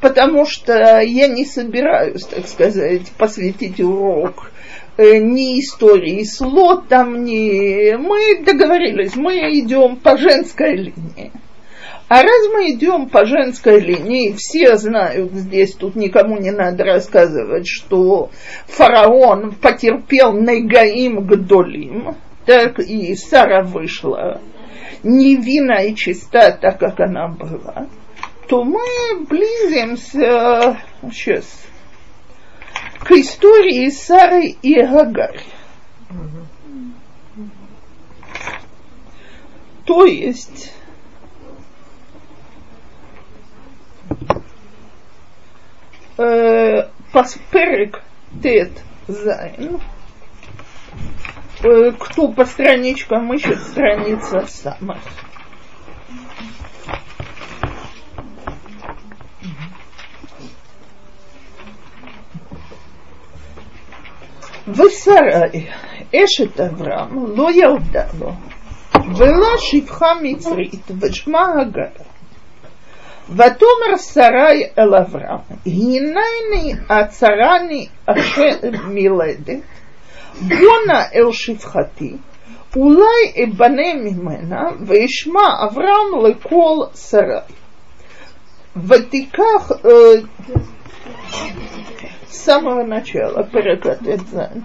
Потому 0.00 0.46
что 0.46 1.00
я 1.00 1.26
не 1.26 1.44
собираюсь, 1.44 2.24
так 2.26 2.46
сказать, 2.46 3.10
посвятить 3.18 3.80
урок 3.80 4.52
ни 4.98 5.60
истории 5.60 6.22
с 6.22 6.40
лотом, 6.40 7.24
ни... 7.24 7.94
Мы 7.96 8.44
договорились, 8.44 9.16
мы 9.16 9.34
идем 9.58 9.96
по 9.96 10.16
женской 10.16 10.76
линии. 10.76 11.32
А 12.08 12.22
раз 12.22 12.48
мы 12.52 12.72
идем 12.72 13.08
по 13.08 13.24
женской 13.24 13.80
линии, 13.80 14.34
все 14.36 14.76
знают 14.76 15.32
здесь, 15.32 15.74
тут 15.74 15.96
никому 15.96 16.36
не 16.36 16.50
надо 16.50 16.84
рассказывать, 16.84 17.66
что 17.66 18.30
фараон 18.66 19.54
потерпел 19.54 20.34
Негаим 20.34 21.26
Гдолим, 21.26 22.16
так 22.44 22.80
и 22.80 23.14
Сара 23.14 23.62
вышла. 23.62 24.42
Невинна 25.02 25.86
и 25.86 25.94
чиста, 25.94 26.52
так 26.52 26.78
как 26.78 27.00
она 27.00 27.28
была, 27.28 27.86
то 28.46 28.62
мы 28.62 29.24
близимся 29.26 30.76
сейчас 31.10 31.46
к 33.04 33.12
истории 33.12 33.90
Сары 33.90 34.56
и 34.62 34.78
Агари. 34.78 35.42
То 39.84 40.04
есть 40.04 40.72
э, 46.16 46.88
Пасперик 47.12 48.02
Тет 48.42 48.70
Зайн. 49.08 49.80
Э, 51.64 51.92
кто 51.98 52.28
по 52.28 52.44
страничкам 52.44 53.32
ищет, 53.34 53.60
страница 53.62 54.46
самая. 54.46 55.00
ושרי 64.67 65.65
אשת 66.15 66.59
אברהם 66.59 67.35
לא 67.37 67.47
ילדה 67.51 68.05
לו, 68.19 68.31
ולא 69.15 69.57
שפחה 69.57 70.07
מצרית 70.21 70.91
ושמה 71.01 71.47
הגר. 71.61 72.03
ותאמר 73.29 73.97
שרי 73.97 74.63
אל 74.79 74.95
אברהם, 74.95 75.39
הנני 75.65 76.73
עצרני 76.89 77.87
אשר 78.05 78.69
מלדת, 78.87 79.61
בונה 80.41 81.03
אל 81.15 81.31
שפחתי, 81.31 82.13
אולי 82.75 83.43
אבנה 83.43 83.93
ממנה, 83.95 84.61
וישמע 84.87 85.41
אברהם 85.65 86.25
לכל 86.25 86.75
שרי. 86.95 87.39
ותיקח 88.87 89.71
э, 89.71 89.87
с 92.31 92.37
самого 92.37 92.83
начала 92.83 93.43
перекат 93.43 94.01
Эдзайн. 94.07 94.63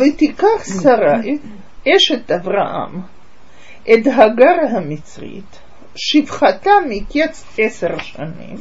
ותיקח 0.00 0.64
שרי 0.82 1.40
אשת 1.88 2.30
אברהם 2.30 3.00
את 3.82 4.06
הגר 4.06 4.76
המצרית, 4.76 5.58
שפחתה 5.96 6.70
מקץ 6.88 7.44
עשר 7.58 7.98
שנים, 7.98 8.56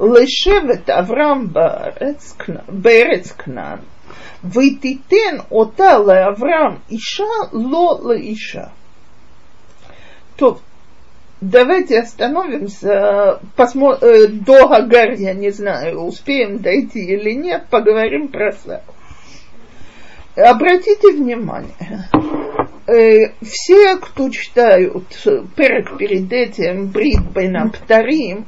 לשבט 0.00 0.90
אברהם 0.90 1.52
בארץ, 1.52 2.36
בארץ 2.68 3.32
כנען, 3.32 3.78
ותיתן 4.44 5.36
אותה 5.50 5.98
לאברהם 5.98 6.76
אישה 6.90 7.24
לא 7.52 8.00
לאישה. 8.04 8.64
טוב, 10.36 10.60
давайте 11.40 11.98
остановимся, 12.00 13.40
посмо... 13.56 13.94
э, 13.94 14.26
до 14.26 14.70
Агар, 14.72 15.12
я 15.12 15.34
не 15.34 15.50
знаю, 15.50 16.02
успеем 16.02 16.58
дойти 16.58 17.04
или 17.04 17.32
нет, 17.32 17.66
поговорим 17.70 18.28
про 18.28 18.52
Сару. 18.52 18.82
Обратите 20.36 21.12
внимание, 21.12 21.74
э, 22.87 23.33
все, 23.41 23.97
кто 23.97 24.29
читают 24.29 25.07
перек 25.55 25.97
перед 25.97 26.31
этим 26.31 26.87
Брит 26.87 27.23
Бейнаптарим, 27.31 28.45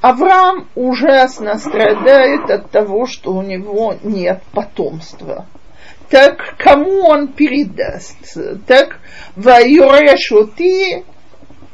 Авраам 0.00 0.68
ужасно 0.74 1.58
страдает 1.58 2.50
от 2.50 2.70
того, 2.70 3.06
что 3.06 3.32
у 3.32 3.42
него 3.42 3.96
нет 4.02 4.42
потомства. 4.52 5.46
Так 6.10 6.56
кому 6.58 7.06
он 7.06 7.28
передаст? 7.28 8.38
Так 8.66 9.00
Вайорешути 9.34 11.04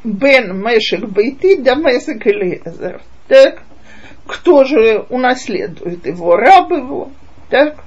бен 0.03 0.57
Мешек 0.57 1.05
Бейти 1.05 1.57
да 1.57 1.75
Месек 1.75 2.25
Элиезер. 2.25 3.01
Так 3.27 3.61
кто 4.25 4.63
же 4.63 5.05
унаследует 5.09 6.05
его? 6.05 6.35
Раб 6.35 6.71
его. 6.71 7.11
Так 7.49 7.83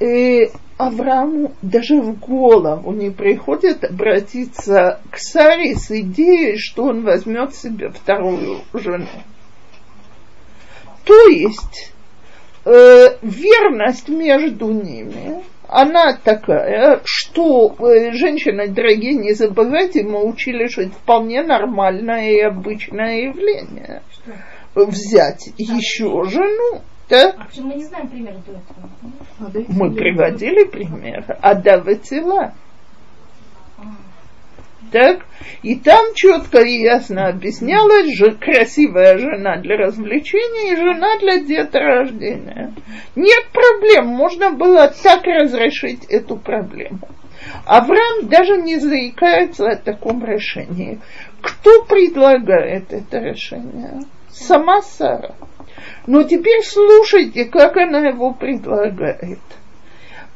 э, 0.00 0.50
Аврааму 0.78 1.52
даже 1.60 2.00
в 2.00 2.18
голову 2.18 2.92
не 2.92 3.10
приходит 3.10 3.84
обратиться 3.84 5.00
к 5.10 5.18
Саре 5.18 5.74
с 5.74 5.90
идеей, 5.90 6.56
что 6.56 6.84
он 6.84 7.04
возьмет 7.04 7.54
себе 7.54 7.90
вторую 7.90 8.60
жену. 8.72 9.06
То 11.04 11.28
есть 11.28 11.92
э, 12.64 13.08
верность 13.20 14.08
между 14.08 14.70
ними, 14.70 15.42
она 15.68 16.16
такая, 16.16 17.00
что 17.04 17.76
э, 17.78 18.12
женщины, 18.12 18.68
дорогие, 18.68 19.14
не 19.14 19.34
забывайте, 19.34 20.02
мы 20.02 20.26
учили, 20.26 20.66
что 20.66 20.82
это 20.82 20.92
вполне 20.92 21.42
нормальное 21.42 22.30
и 22.30 22.40
обычное 22.40 23.28
явление. 23.28 24.02
Взять 24.74 25.50
еще 25.58 26.24
жену 26.24 26.80
так? 27.10 27.34
А 27.38 27.44
почему 27.44 27.68
мы 27.68 27.74
не 27.74 27.84
знаем 27.84 28.08
пример 28.08 28.34
до 28.46 28.52
этого? 28.52 29.66
Мы 29.68 29.92
приводили 29.92 30.64
пример. 30.64 31.24
Адава 31.42 31.96
тела. 31.96 32.54
Так? 34.92 35.26
И 35.62 35.74
там 35.76 36.14
четко 36.14 36.60
и 36.60 36.82
ясно 36.82 37.26
объяснялось, 37.26 38.14
что 38.14 38.30
красивая 38.32 39.18
жена 39.18 39.56
для 39.56 39.76
развлечения 39.76 40.72
и 40.72 40.76
жена 40.76 41.18
для 41.18 41.38
деторождения. 41.40 42.74
Нет 43.16 43.46
проблем, 43.52 44.06
можно 44.06 44.52
было 44.52 44.92
так 45.02 45.24
разрешить 45.24 46.04
эту 46.04 46.36
проблему. 46.36 47.08
Авраам 47.66 48.28
даже 48.28 48.56
не 48.62 48.78
заикается 48.78 49.68
о 49.68 49.76
таком 49.76 50.24
решении. 50.24 51.00
Кто 51.40 51.84
предлагает 51.84 52.92
это 52.92 53.18
решение? 53.18 54.00
Сама 54.28 54.80
Сара. 54.82 55.34
Но 56.07 56.23
теперь 56.23 56.61
слушайте, 56.63 57.45
как 57.45 57.77
она 57.77 58.07
его 58.07 58.33
предлагает. 58.33 59.39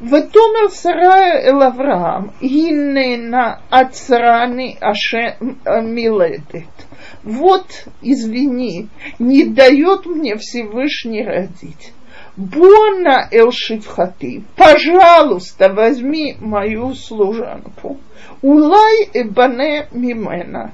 ותאמר 0.02 0.70
שרה 0.82 1.32
אל 1.44 1.64
אברהם, 1.64 2.28
הננה 2.42 3.54
עצרני 3.72 4.76
אשר 4.80 5.46
миледет. 5.82 6.86
Вот, 7.24 7.88
извини, 8.02 8.88
не 9.20 9.44
дает 9.44 10.06
мне 10.06 10.38
Всевышний 10.38 11.24
родить. 11.26 11.92
Бона 12.38 13.28
эл 13.32 13.52
шифхати, 13.52 14.44
пожалуйста, 14.56 15.68
возьми 15.74 16.38
мою 16.40 16.94
служанку. 16.96 17.98
Улай 18.42 19.10
эбане 19.14 19.88
мимена. 19.92 20.72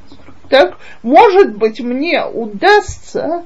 Так, 0.50 0.78
может 1.02 1.58
быть, 1.58 1.80
мне 1.80 2.24
удастся 2.24 3.44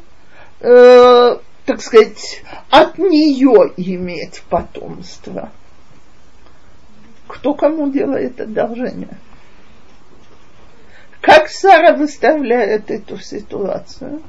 э, 0.65 1.39
так 1.67 1.81
сказать, 1.81 2.43
от 2.71 2.99
нее 2.99 3.73
иметь 3.77 4.43
потомство. 4.49 5.51
Кто 7.27 7.55
кому 7.55 7.91
делает 7.91 8.41
одолжение? 8.41 9.17
Как 11.21 11.49
Сара 11.49 11.95
выставляет 11.97 12.91
эту 12.91 13.19
ситуацию? 13.19 14.23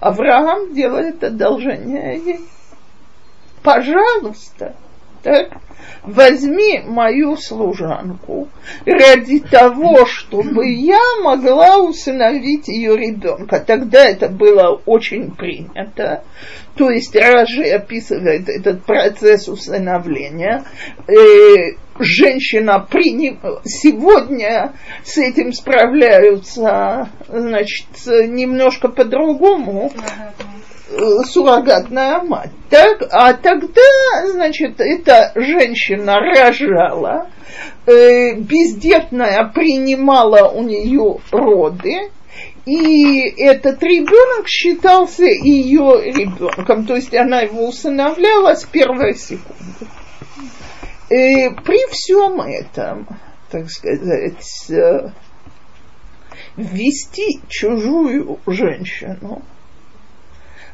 Авраам 0.00 0.74
делает 0.74 1.22
одолжение 1.22 2.18
ей. 2.18 2.40
Пожалуйста, 3.62 4.74
Так? 5.24 5.52
Возьми 6.02 6.82
мою 6.84 7.38
служанку 7.38 8.48
ради 8.84 9.40
того, 9.40 10.04
чтобы 10.04 10.68
я 10.68 11.00
могла 11.22 11.78
усыновить 11.78 12.68
ее 12.68 12.94
ребенка. 12.94 13.58
Тогда 13.58 14.04
это 14.04 14.28
было 14.28 14.82
очень 14.84 15.30
принято. 15.30 16.22
То 16.76 16.90
есть 16.90 17.16
Ражи 17.16 17.64
описывает 17.70 18.50
этот 18.50 18.84
процесс 18.84 19.48
усыновления. 19.48 20.64
Э, 21.08 21.14
женщина 21.98 22.80
приним... 22.80 23.40
сегодня 23.64 24.74
с 25.04 25.16
этим 25.16 25.52
справляются, 25.54 27.08
значит, 27.28 27.88
немножко 28.06 28.88
по-другому 28.88 29.90
суррогатная 31.24 32.20
мать. 32.20 32.50
Так, 32.70 33.02
а 33.10 33.32
тогда, 33.34 34.26
значит, 34.26 34.80
эта 34.80 35.32
женщина 35.34 36.16
рожала, 36.18 37.28
э, 37.86 38.34
бездетная 38.34 39.50
принимала 39.54 40.48
у 40.48 40.62
нее 40.62 41.18
роды, 41.30 42.10
и 42.66 43.20
этот 43.42 43.82
ребенок 43.82 44.48
считался 44.48 45.24
ее 45.24 46.02
ребенком, 46.04 46.86
то 46.86 46.96
есть 46.96 47.14
она 47.14 47.40
его 47.40 47.68
усыновляла 47.68 48.54
с 48.54 48.64
первой 48.64 49.14
секунды. 49.14 49.86
И 51.10 51.50
при 51.64 51.86
всем 51.90 52.40
этом, 52.40 53.06
так 53.50 53.70
сказать, 53.70 54.70
э, 54.70 55.10
ввести 56.56 57.40
чужую 57.48 58.38
женщину, 58.46 59.42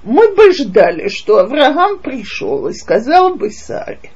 мы 0.04 0.36
бы 0.36 0.54
ждали, 0.54 1.10
что 1.10 1.40
Авраам 1.40 2.00
пришел 2.00 2.68
и 2.68 2.74
сказал 2.74 3.36
бы 3.36 3.50
Саре, 3.50 4.12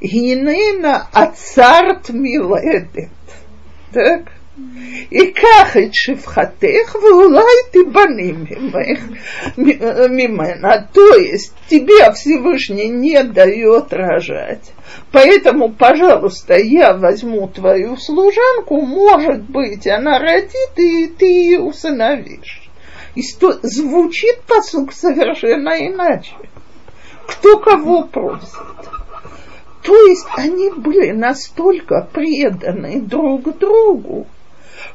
Гинена 0.00 1.08
ацарт 1.12 2.10
миледет. 2.10 3.10
Так? 3.92 4.32
ייקח 5.10 5.76
את 5.76 5.94
шифхатех, 5.94 6.94
ואולי 6.94 7.56
тибаним 7.72 8.46
мимена. 9.56 10.88
То 10.92 11.14
есть 11.16 11.54
тебе 11.68 12.12
Всевышний 12.12 12.88
не 12.88 13.22
дает 13.22 13.92
рожать. 13.92 14.72
Поэтому, 15.10 15.72
пожалуйста, 15.72 16.54
я 16.58 16.92
возьму 16.92 17.48
твою 17.48 17.96
служанку, 17.96 18.82
может 18.82 19.42
быть, 19.42 19.86
она 19.86 20.18
родит, 20.18 20.76
и 20.76 21.06
ты 21.06 21.24
ее 21.24 21.60
усыновишь. 21.60 22.62
И 23.17 23.23
сто... 23.23 23.53
звучит 23.63 24.41
посук 24.41 24.93
совершенно 24.93 25.71
иначе. 25.87 26.35
Кто 27.25 27.57
кого 27.57 28.03
просит. 28.03 28.53
То 29.81 29.95
есть 30.05 30.27
они 30.35 30.69
были 30.69 31.09
настолько 31.13 32.07
преданы 32.13 33.01
друг 33.01 33.57
другу, 33.57 34.27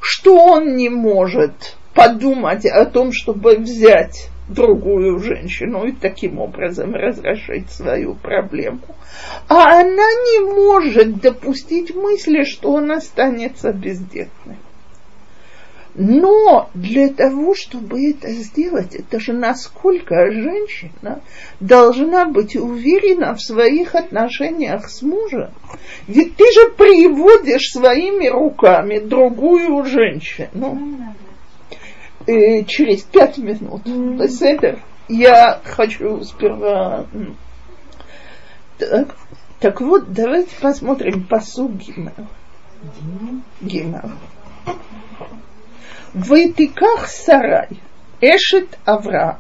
что 0.01 0.37
он 0.37 0.77
не 0.77 0.89
может 0.89 1.77
подумать 1.95 2.65
о 2.65 2.85
том, 2.85 3.11
чтобы 3.11 3.57
взять 3.57 4.29
другую 4.49 5.19
женщину 5.19 5.85
и 5.87 5.91
таким 5.91 6.39
образом 6.39 6.95
разрешить 6.95 7.73
свою 7.73 8.15
проблему. 8.15 8.83
А 9.49 9.81
она 9.81 10.13
не 10.13 10.55
может 10.55 11.21
допустить 11.21 11.93
мысли, 11.93 12.45
что 12.45 12.71
он 12.75 12.93
останется 12.93 13.73
бездетным. 13.73 14.59
Но 15.95 16.71
для 16.73 17.09
того, 17.09 17.55
чтобы 17.55 18.11
это 18.11 18.31
сделать, 18.33 18.95
это 18.95 19.21
же 19.21 19.35
насколько 19.35 20.33
женщина 20.33 21.21
должна 21.61 22.25
быть 22.25 22.57
уверена 22.57 23.35
в 23.35 23.43
своих 23.43 23.95
отношениях 23.95 24.89
с 24.89 25.03
мужем. 25.03 25.51
Ведь 26.09 26.35
ты 26.37 26.45
же 26.53 26.71
приводишь 26.71 27.73
своими 27.73 28.27
руками 28.29 29.01
другую 29.01 29.85
женщину. 29.85 31.15
Э, 32.27 32.65
через 32.65 33.03
пять 33.03 33.37
минут. 33.39 33.83
Mm-hmm. 33.85 34.79
Я 35.09 35.61
хочу 35.65 36.23
сперва... 36.23 37.07
Так, 38.79 39.17
так 39.61 39.81
вот, 39.81 40.13
давайте 40.13 40.55
посмотрим 40.61 41.25
посуд 41.25 41.73
Гимел. 41.73 42.13
Гимел. 43.61 44.11
Вайтиках 46.14 47.08
сарай, 47.08 47.68
эшет 48.22 48.78
Авраам, 48.86 49.38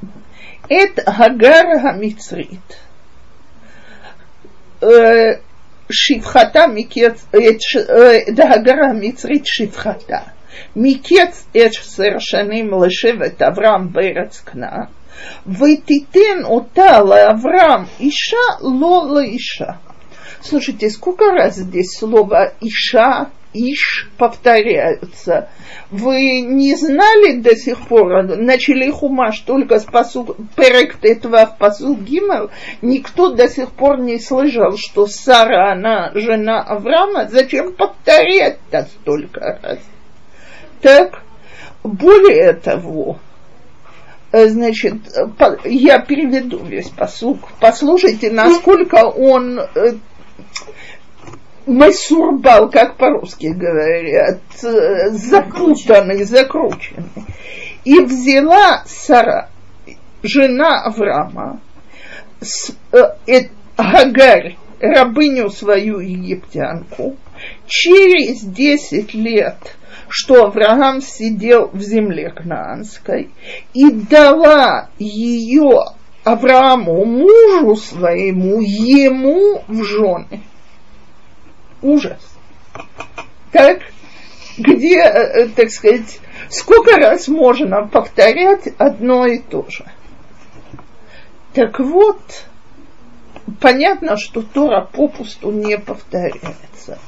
эт 0.69 0.99
Гагар 1.05 1.65
Хамицрит. 1.81 2.75
שפחתה 5.91 6.67
מקץ, 6.67 7.25
את 7.29 8.39
הגר 8.39 8.83
המצרית 8.89 9.45
שפחתה. 9.45 10.17
מקץ 10.75 11.45
עשר 11.53 12.19
שנים 12.19 12.71
לשבט 12.83 13.41
אברהם 13.41 13.91
בארץ 13.91 14.39
כנען, 14.39 14.85
ותיתן 15.47 16.43
אותה 16.43 16.99
לאברהם 16.99 17.83
אישה 17.99 18.47
לא 18.61 19.05
לאישה. 19.15 19.71
Слушайте, 20.42 20.90
сколько 20.90 21.30
раз 21.30 21.56
здесь 21.56 21.96
слово 21.96 22.52
«иша» 22.60 23.30
Иш 23.54 24.08
повторяются. 24.16 25.50
Вы 25.90 26.40
не 26.40 26.74
знали 26.74 27.38
до 27.40 27.54
сих 27.54 27.86
пор, 27.86 28.24
начали 28.36 28.90
хумаш 28.90 29.40
только 29.40 29.78
с 29.78 29.84
посуд, 29.84 30.36
перек 30.56 30.96
этого 31.02 31.44
в 31.44 31.58
посуд 31.58 31.98
Гимел, 32.00 32.50
никто 32.80 33.34
до 33.34 33.48
сих 33.48 33.70
пор 33.72 34.00
не 34.00 34.18
слышал, 34.18 34.76
что 34.78 35.06
Сара, 35.06 35.72
она 35.72 36.12
жена 36.14 36.62
Авраама, 36.62 37.28
зачем 37.28 37.74
повторять-то 37.74 38.88
столько 39.00 39.60
раз? 39.62 39.78
Так, 40.80 41.22
более 41.84 42.54
того, 42.54 43.18
значит, 44.32 44.94
я 45.64 46.00
переведу 46.00 46.64
весь 46.64 46.88
посук. 46.88 47.50
Послушайте, 47.60 48.30
насколько 48.30 49.04
он 49.04 49.60
э, 49.60 49.94
Масурбал, 51.66 52.70
как 52.70 52.96
по-русски 52.96 53.46
говорят, 53.46 54.40
запутанный, 55.12 56.24
закрученный. 56.24 57.26
И 57.84 58.00
взяла 58.00 58.82
Сара, 58.86 59.48
жена 60.22 60.82
Авраама, 60.82 61.60
с, 62.40 62.72
э, 62.92 62.98
э, 63.26 63.48
Гагарь, 63.76 64.56
рабыню 64.80 65.50
свою 65.50 66.00
египтянку, 66.00 67.16
через 67.66 68.42
десять 68.42 69.14
лет, 69.14 69.58
что 70.08 70.46
Авраам 70.46 71.00
сидел 71.00 71.70
в 71.72 71.80
земле 71.80 72.30
Кнаанской, 72.30 73.30
и 73.72 73.90
дала 73.90 74.88
ее 74.98 75.80
Аврааму, 76.24 77.04
мужу 77.04 77.76
своему, 77.76 78.60
ему 78.60 79.64
в 79.66 79.82
жены 79.82 80.42
ужас. 81.82 82.20
Так, 83.50 83.80
где, 84.56 85.00
э, 85.00 85.48
так 85.48 85.70
сказать, 85.70 86.20
сколько 86.48 86.96
раз 86.96 87.28
можно 87.28 87.86
повторять 87.86 88.68
одно 88.78 89.26
и 89.26 89.38
то 89.38 89.66
же. 89.68 89.84
Так 91.52 91.80
вот, 91.80 92.20
понятно, 93.60 94.16
что 94.16 94.42
Тора 94.42 94.88
попусту 94.92 95.50
не 95.50 95.78
повторяется. 95.78 96.98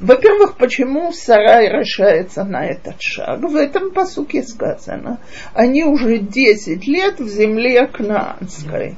Во-первых, 0.00 0.56
почему 0.56 1.12
Сарай 1.12 1.68
решается 1.68 2.44
на 2.44 2.66
этот 2.66 3.00
шаг? 3.00 3.40
В 3.40 3.54
этом 3.54 3.90
посуке 3.90 4.42
сказано, 4.42 5.20
они 5.52 5.84
уже 5.84 6.18
10 6.18 6.86
лет 6.86 7.20
в 7.20 7.28
земле 7.28 7.86
Кнаанской 7.86 8.96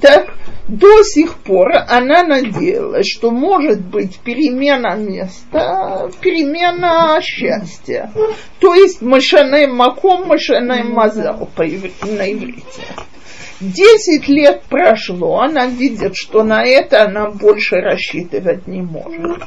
так 0.00 0.34
до 0.68 1.02
сих 1.02 1.36
пор 1.38 1.72
она 1.88 2.22
надеялась, 2.22 3.06
что 3.06 3.30
может 3.30 3.80
быть 3.80 4.18
перемена 4.18 4.96
места, 4.96 6.10
перемена 6.20 7.20
счастья. 7.22 8.10
То 8.60 8.74
есть 8.74 9.00
мышаной 9.00 9.66
маком, 9.66 10.26
мышаной 10.28 10.82
мазал 10.84 11.48
на 11.56 12.32
иврите. 12.32 12.82
Десять 13.58 14.28
лет 14.28 14.64
прошло, 14.64 15.40
она 15.40 15.66
видит, 15.66 16.14
что 16.14 16.42
на 16.42 16.62
это 16.64 17.04
она 17.04 17.30
больше 17.30 17.76
рассчитывать 17.76 18.66
не 18.66 18.82
может. 18.82 19.42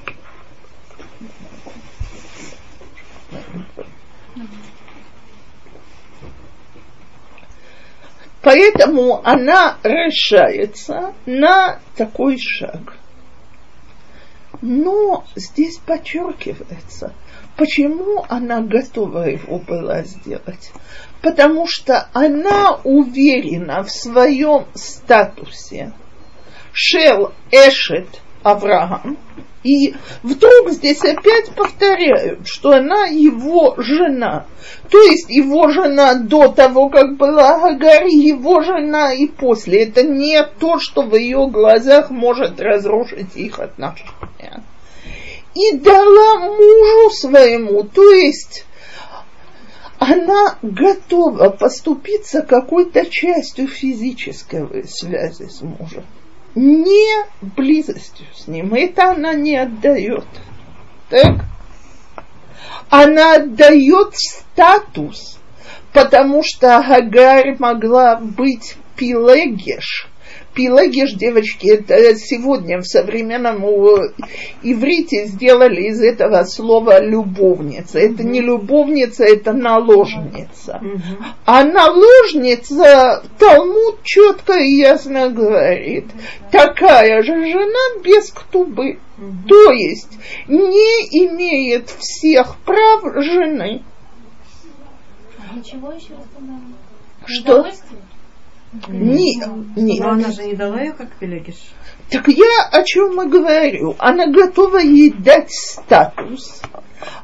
Поэтому 8.41 9.22
она 9.24 9.78
решается 9.84 11.13
на 11.28 11.80
такой 11.95 12.39
шаг. 12.39 12.95
Но 14.62 15.24
здесь 15.36 15.78
подчеркивается, 15.78 17.13
почему 17.60 18.26
она 18.30 18.62
готова 18.62 19.28
его 19.28 19.60
была 19.60 20.04
сделать. 20.04 20.72
Потому 21.22 21.67
что 21.67 22.08
она 22.13 22.80
уверена 22.86 23.84
в 23.84 23.91
своем 23.91 24.65
статусе. 24.74 25.91
Шел 26.72 27.34
Эшет 27.52 28.22
Авраам. 28.43 29.17
И 29.62 29.93
вдруг 30.24 30.69
здесь 30.69 31.04
опять 31.04 31.54
повторяют, 31.54 32.48
что 32.48 32.72
она 32.72 33.08
его 33.08 33.76
жена. 33.78 34.45
То 34.89 35.02
есть 35.02 35.30
его 35.30 35.69
жена 35.69 36.13
до 36.15 36.48
того, 36.48 36.88
как 36.88 37.17
была 37.17 37.67
Агарь, 37.67 38.08
его 38.08 38.62
жена 38.62 39.12
и 39.12 39.28
после. 39.28 39.84
Это 39.84 40.04
не 40.04 40.41
то, 40.62 40.80
что 40.80 41.02
в 41.02 41.13
ее 41.13 41.50
глазах 41.50 42.10
может 42.10 42.62
разрушить 42.62 43.36
их 43.36 43.60
отношения. 43.60 44.63
И 45.60 45.78
дала 45.78 46.39
мужу 46.39 47.10
своему, 47.12 47.84
то 47.84 48.13
есть 48.13 48.65
она 49.98 50.58
готова 50.62 51.50
поступиться 51.50 52.41
какой-то 52.41 53.06
частью 53.06 53.67
физической 53.67 54.88
связи 54.88 55.50
с 55.50 55.62
мужем 55.62 56.06
не 56.56 57.26
близостью 57.41 58.26
с 58.36 58.48
ним. 58.48 58.74
Это 58.74 59.12
она 59.12 59.34
не 59.34 59.58
отдает. 59.58 60.26
Так? 61.10 61.45
Она 62.89 63.36
отдает 63.36 64.15
статус, 64.15 65.39
потому 65.93 66.41
что 66.43 66.78
Агарь 66.78 67.56
могла 67.60 68.15
быть 68.15 68.76
пилегеш, 68.95 70.08
Пилагиш, 70.53 71.13
девочки, 71.13 71.67
это 71.67 72.15
сегодня 72.15 72.79
в 72.79 72.85
современном 72.85 73.63
иврите 74.63 75.25
сделали 75.25 75.89
из 75.89 76.01
этого 76.01 76.43
слова 76.43 76.99
любовница. 77.03 77.99
Это 77.99 78.23
не 78.23 78.41
любовница, 78.41 79.23
это 79.23 79.53
наложница. 79.53 80.81
А 81.45 81.63
наложница, 81.63 83.23
Талмуд 83.38 84.03
четко 84.03 84.53
и 84.53 84.77
ясно 84.77 85.29
говорит, 85.29 86.05
такая 86.51 87.21
же 87.21 87.33
жена 87.33 88.01
без 88.03 88.31
ктубы. 88.31 88.99
То 89.47 89.71
есть 89.71 90.17
не 90.47 91.25
имеет 91.25 91.89
всех 91.89 92.57
прав 92.65 93.03
жены. 93.23 93.83
Ничего 95.53 95.91
еще 95.91 96.13
раз 96.13 96.25
Что? 97.25 97.65
Не, 98.88 99.41
не. 99.75 99.99
Но 99.99 100.10
она 100.10 100.32
же 100.32 100.43
не 100.43 100.53
дала 100.53 100.79
ее 100.79 100.93
как 100.93 101.12
Пелегиш. 101.13 101.55
Так 102.10 102.27
я 102.27 102.69
о 102.71 102.84
чем 102.84 103.21
и 103.21 103.27
говорю. 103.27 103.95
Она 103.97 104.27
готова 104.27 104.77
ей 104.77 105.12
дать 105.12 105.51
статус. 105.51 106.62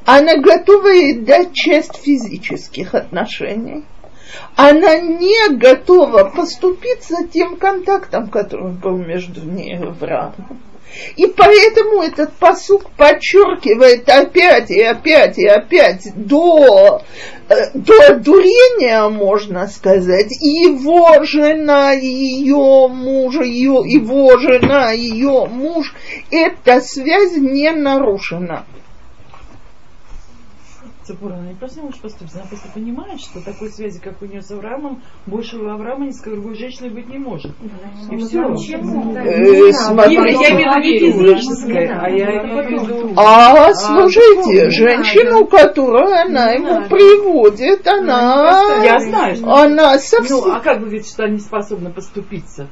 Она 0.06 0.38
готова 0.38 0.88
ей 0.88 1.20
дать 1.20 1.54
часть 1.54 1.98
физических 1.98 2.96
отношений. 2.96 3.84
Она 4.56 5.00
не 5.00 5.56
готова 5.56 6.26
поступиться 6.26 7.28
тем 7.28 7.58
контактом, 7.58 8.30
который 8.30 8.74
был 8.74 8.98
между 8.98 9.46
ней 9.46 9.74
и 9.74 9.84
Авраамом. 9.84 10.60
И 11.16 11.28
поэтому 11.28 12.02
этот 12.02 12.34
посук 12.34 12.90
подчеркивает 12.92 14.08
опять 14.10 14.72
и 14.72 14.82
опять 14.82 15.38
и 15.38 15.48
опять 15.48 16.08
до, 16.16 17.02
э, 17.50 17.72
до 17.74 18.16
дурения, 18.16 19.08
можно 19.10 19.68
сказать, 19.68 20.32
его 20.42 21.24
жена, 21.24 21.92
ее 21.92 22.88
муж, 22.88 23.36
ее, 23.36 23.84
его 23.86 24.38
жена, 24.38 24.92
ее 24.92 25.46
муж, 25.46 25.94
эта 26.32 26.82
связь 26.82 27.36
не 27.38 27.72
нарушена. 27.72 28.66
Цепура, 31.06 31.36
она 31.36 31.50
не 31.50 31.54
просто 31.54 31.82
не 31.82 31.86
может 31.86 32.02
поступить, 32.02 32.34
она 32.34 32.46
просто 32.46 32.68
понимает, 32.74 33.20
что 33.20 33.40
такой 33.40 33.70
связи, 33.70 34.02
как 34.02 34.20
у 34.24 34.26
нее 34.26 34.42
с 34.42 34.50
Авраамом, 34.50 35.04
больше 35.28 35.56
у 35.58 35.70
Авраама 35.70 36.08
ни 36.08 36.10
с 36.10 36.20
какой 36.20 36.40
другой 36.40 36.56
женщиной 36.56 36.90
быть 36.90 37.08
не 37.08 37.20
может. 37.20 37.52
И 38.10 38.18
все. 38.18 38.42
Э, 38.42 39.72
смотрите. 39.72 40.38
Я 40.42 40.50
имею 40.50 40.72
в 40.72 40.84
виду 40.84 41.22
не 41.22 41.38
физическое, 41.38 42.00
а 42.02 42.10
я 42.10 42.42
имею 42.42 42.82
в 42.82 42.90
виду... 42.90 43.14
А, 43.18 43.72
слушайте, 43.76 44.72
женщину, 44.72 45.46
которую 45.46 46.12
она 46.12 46.54
ему 46.54 46.90
приводит, 46.90 47.88
она... 47.88 48.84
Я 48.84 49.00
знаю. 49.00 49.38
Она 49.46 49.94
Ну, 49.94 50.00
совсем... 50.00 50.52
а 50.52 50.60
как 50.60 50.80
вы 50.80 50.90
видите, 50.90 51.12
что 51.12 51.26
они 51.26 51.38
способны 51.38 51.92
поступиться? 51.92 52.68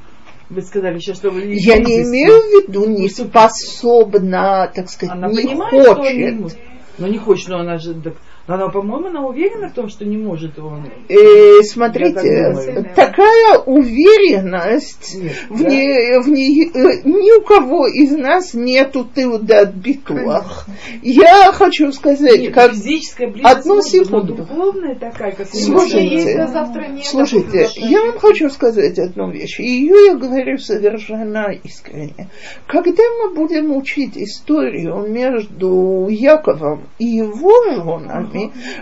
Вы 0.50 0.62
сказали 0.64 0.98
сейчас, 0.98 1.18
что 1.18 1.30
вы 1.30 1.44
не 1.44 1.58
Я 1.58 1.78
не 1.78 2.02
имею 2.02 2.34
в 2.34 2.68
виду 2.68 2.88
не 2.88 3.10
способна, 3.10 4.72
так 4.74 4.90
сказать, 4.90 5.16
Она 5.16 5.28
не 5.30 5.36
понимает, 5.36 5.74
не 5.74 6.40
хочет. 6.40 6.58
Но 6.98 7.08
не 7.08 7.18
хочет, 7.18 7.50
но 7.50 7.60
она 7.60 7.78
же... 7.78 7.94
так- 7.96 8.14
она, 8.46 8.68
по-моему, 8.68 9.08
она 9.08 9.26
уверена 9.26 9.70
в 9.70 9.74
том, 9.74 9.88
что 9.88 10.04
не 10.06 10.18
может 10.18 10.60
он. 10.60 10.86
Э, 11.08 11.62
смотрите, 11.64 12.54
так 12.96 13.14
такая 13.14 13.60
уверенность 13.60 15.16
Нет, 15.16 15.34
в 15.50 15.64
да? 15.64 15.70
ней, 15.70 16.20
в 16.20 16.28
ней, 16.28 16.72
э, 16.74 17.02
ни 17.06 17.40
у 17.40 17.44
кого 17.44 17.88
из 17.88 18.12
нас 18.12 18.54
нету 18.54 19.06
тыудат 19.06 19.74
битуах. 19.74 20.66
Я 21.02 21.52
хочу 21.54 21.92
сказать, 21.92 22.40
Нет, 22.40 22.54
как 22.54 22.74
физическая 22.74 23.30
близость 23.30 23.56
Одну 23.60 23.82
секунду. 23.82 24.36
духовная 24.36 24.96
такая, 24.96 25.32
как 25.32 25.48
у 25.54 25.58
Слушайте, 25.58 26.48
завтра 26.48 26.88
нет, 26.88 27.06
Слушайте, 27.06 27.70
я 27.78 28.02
вам 28.02 28.20
хочу 28.20 28.50
сказать 28.50 28.98
одну 29.00 29.32
вещь, 29.32 29.60
и 29.60 29.64
ее 29.64 30.08
я 30.08 30.16
говорю 30.16 30.58
совершенно 30.58 31.52
искренне. 31.64 32.30
Когда 32.68 33.04
мы 33.22 33.36
будем 33.36 33.76
учить 33.76 34.18
историю 34.18 35.08
между 35.08 36.08
Яковом 36.10 36.88
и 37.00 37.06
его 37.06 37.52
женами, 37.76 38.33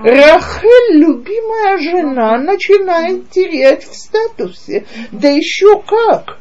Рахель, 0.04 0.98
любимая 0.98 1.78
жена, 1.78 2.38
начинает 2.38 3.30
терять 3.30 3.84
в 3.84 3.94
статусе. 3.96 4.86
Да 5.12 5.30
еще 5.30 5.82
как! 5.82 6.38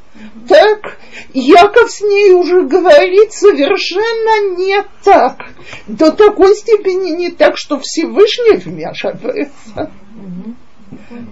Так, 0.48 0.98
Яков 1.32 1.90
с 1.90 2.00
ней 2.02 2.32
уже 2.32 2.62
говорит 2.62 3.32
совершенно 3.32 4.56
не 4.56 4.82
так. 5.02 5.46
До 5.86 6.12
такой 6.12 6.54
степени 6.54 7.10
не 7.10 7.30
так, 7.30 7.56
что 7.56 7.78
Всевышний 7.80 8.56
вмешивается. 8.56 9.90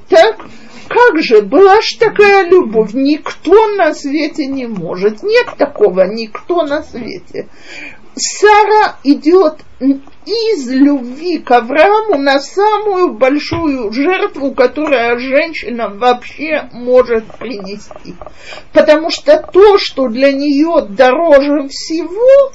Так, 0.08 0.46
как 0.88 1.22
же, 1.22 1.42
была 1.42 1.80
ж 1.82 1.96
такая 1.98 2.48
любовь, 2.48 2.94
никто 2.94 3.74
на 3.74 3.92
свете 3.92 4.46
не 4.46 4.66
может, 4.66 5.22
нет 5.22 5.48
такого, 5.58 6.06
никто 6.06 6.62
на 6.62 6.82
свете. 6.82 7.48
Сара 8.18 8.96
идет 9.04 9.60
из 9.80 10.68
любви 10.68 11.38
к 11.38 11.50
Аврааму 11.50 12.18
на 12.18 12.40
самую 12.40 13.14
большую 13.14 13.92
жертву, 13.92 14.52
которая 14.52 15.18
женщина 15.18 15.88
вообще 15.88 16.68
может 16.72 17.24
принести. 17.38 18.14
Потому 18.72 19.10
что 19.10 19.38
то, 19.38 19.78
что 19.78 20.08
для 20.08 20.32
нее 20.32 20.86
дороже 20.88 21.68
всего, 21.68 22.52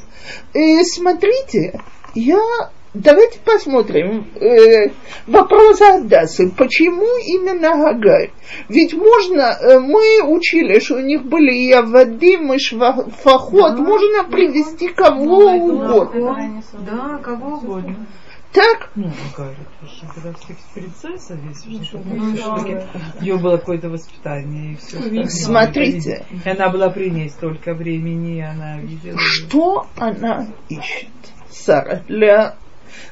э, 0.53 0.83
смотрите, 0.83 1.79
я 2.13 2.69
Давайте 2.93 3.39
посмотрим 3.39 4.27
э, 4.35 4.91
вопрос 5.25 5.81
Адасы. 5.81 6.51
Почему 6.51 7.07
именно 7.17 7.71
Гагарь? 7.71 8.31
Ведь 8.69 8.93
можно, 8.93 9.57
э, 9.59 9.79
мы 9.79 10.21
учили, 10.27 10.79
что 10.79 10.95
у 10.95 10.99
них 10.99 11.23
были 11.23 11.51
и 11.53 11.71
Авадим, 11.71 12.53
и 12.53 12.59
Швахот, 12.59 13.79
можно 13.79 14.25
привести 14.25 14.89
кого 14.89 15.55
угодно. 15.55 16.61
Да, 16.85 17.17
кого 17.17 17.57
угодно. 17.57 18.05
Так? 18.51 18.91
Ну, 18.93 19.09
Галя, 19.35 19.55
слушай, 19.79 20.07
когда 20.13 20.31
все 20.33 20.55
принцесса 20.75 21.33
весь 21.33 21.65
уже, 21.65 21.97
все-таки 22.35 22.77
у 23.19 23.23
нее 23.23 23.37
было 23.39 23.57
какое-то 23.57 23.89
воспитание 23.89 24.73
и 24.73 24.75
все. 24.75 25.25
Смотрите. 25.29 26.27
И 26.45 26.47
она 26.47 26.69
была 26.69 26.91
при 26.91 27.09
ней 27.09 27.29
столько 27.29 27.73
времени, 27.73 28.37
и 28.37 28.41
она 28.41 28.77
видела. 28.77 29.17
Что 29.17 29.87
она 29.97 30.45
ищет, 30.69 31.09
Сара, 31.49 32.03
для 32.07 32.57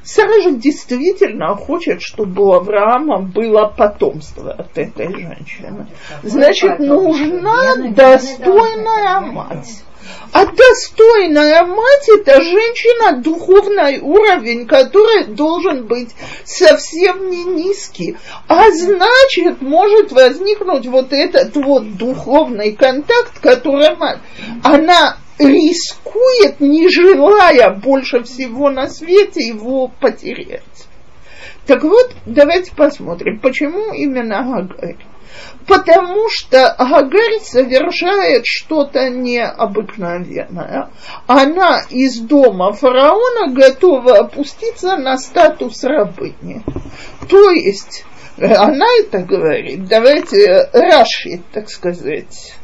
Сара 0.02 0.40
же 0.42 0.52
действительно 0.56 1.54
хочет, 1.54 2.02
чтобы 2.02 2.44
у 2.44 2.52
Авраама 2.52 3.20
было 3.20 3.66
потомство 3.66 4.52
от 4.52 4.76
этой 4.76 5.08
женщины. 5.08 5.86
Значит, 6.22 6.78
нужна 6.78 7.76
достойная 7.90 9.20
мать. 9.20 9.82
А 10.32 10.46
достойная 10.46 11.64
мать– 11.64 12.08
это 12.16 12.40
женщина, 12.40 13.20
духовный 13.20 14.00
уровень, 14.00 14.66
который 14.66 15.26
должен 15.26 15.86
быть 15.86 16.10
совсем 16.44 17.28
не 17.30 17.44
низкий. 17.44 18.16
А 18.48 18.70
значит, 18.70 19.60
может 19.60 20.10
возникнуть 20.10 20.86
вот 20.86 21.12
этот 21.12 21.54
вот 21.56 21.96
духовный 21.96 22.72
контакт, 22.72 23.38
который 23.40 23.94
она 24.62 25.16
рискует, 25.46 26.60
не 26.60 26.88
желая 26.88 27.70
больше 27.70 28.22
всего 28.22 28.70
на 28.70 28.88
свете 28.88 29.46
его 29.46 29.88
потерять. 29.88 30.62
Так 31.66 31.84
вот, 31.84 32.14
давайте 32.26 32.74
посмотрим, 32.74 33.38
почему 33.38 33.92
именно 33.92 34.58
Агарь. 34.58 34.96
Потому 35.66 36.28
что 36.28 36.72
Агарь 36.72 37.38
совершает 37.40 38.42
что-то 38.44 39.08
необыкновенное. 39.10 40.90
Она 41.26 41.82
из 41.88 42.18
дома 42.18 42.72
фараона 42.72 43.52
готова 43.54 44.18
опуститься 44.18 44.96
на 44.96 45.16
статус 45.18 45.84
рабыни. 45.84 46.62
То 47.28 47.50
есть, 47.50 48.04
она 48.38 48.86
это 48.98 49.20
говорит, 49.20 49.86
давайте 49.86 50.68
Раши, 50.72 51.42
так 51.52 51.70
сказать, 51.70 52.54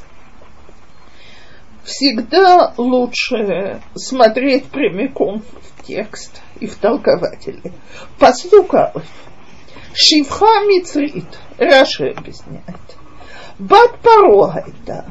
всегда 1.89 2.74
лучше 2.76 3.80
смотреть 3.97 4.66
прямиком 4.66 5.43
в 5.43 5.86
текст 5.86 6.43
и 6.61 6.66
в 6.66 6.76
толкователе. 6.76 7.72
Постукалась. 8.18 9.07
Шивха 9.95 10.64
Мицрит, 10.66 11.39
Раши 11.57 12.11
объясняет. 12.11 12.62
Бат 13.59 13.99
Парогайта, 14.01 15.07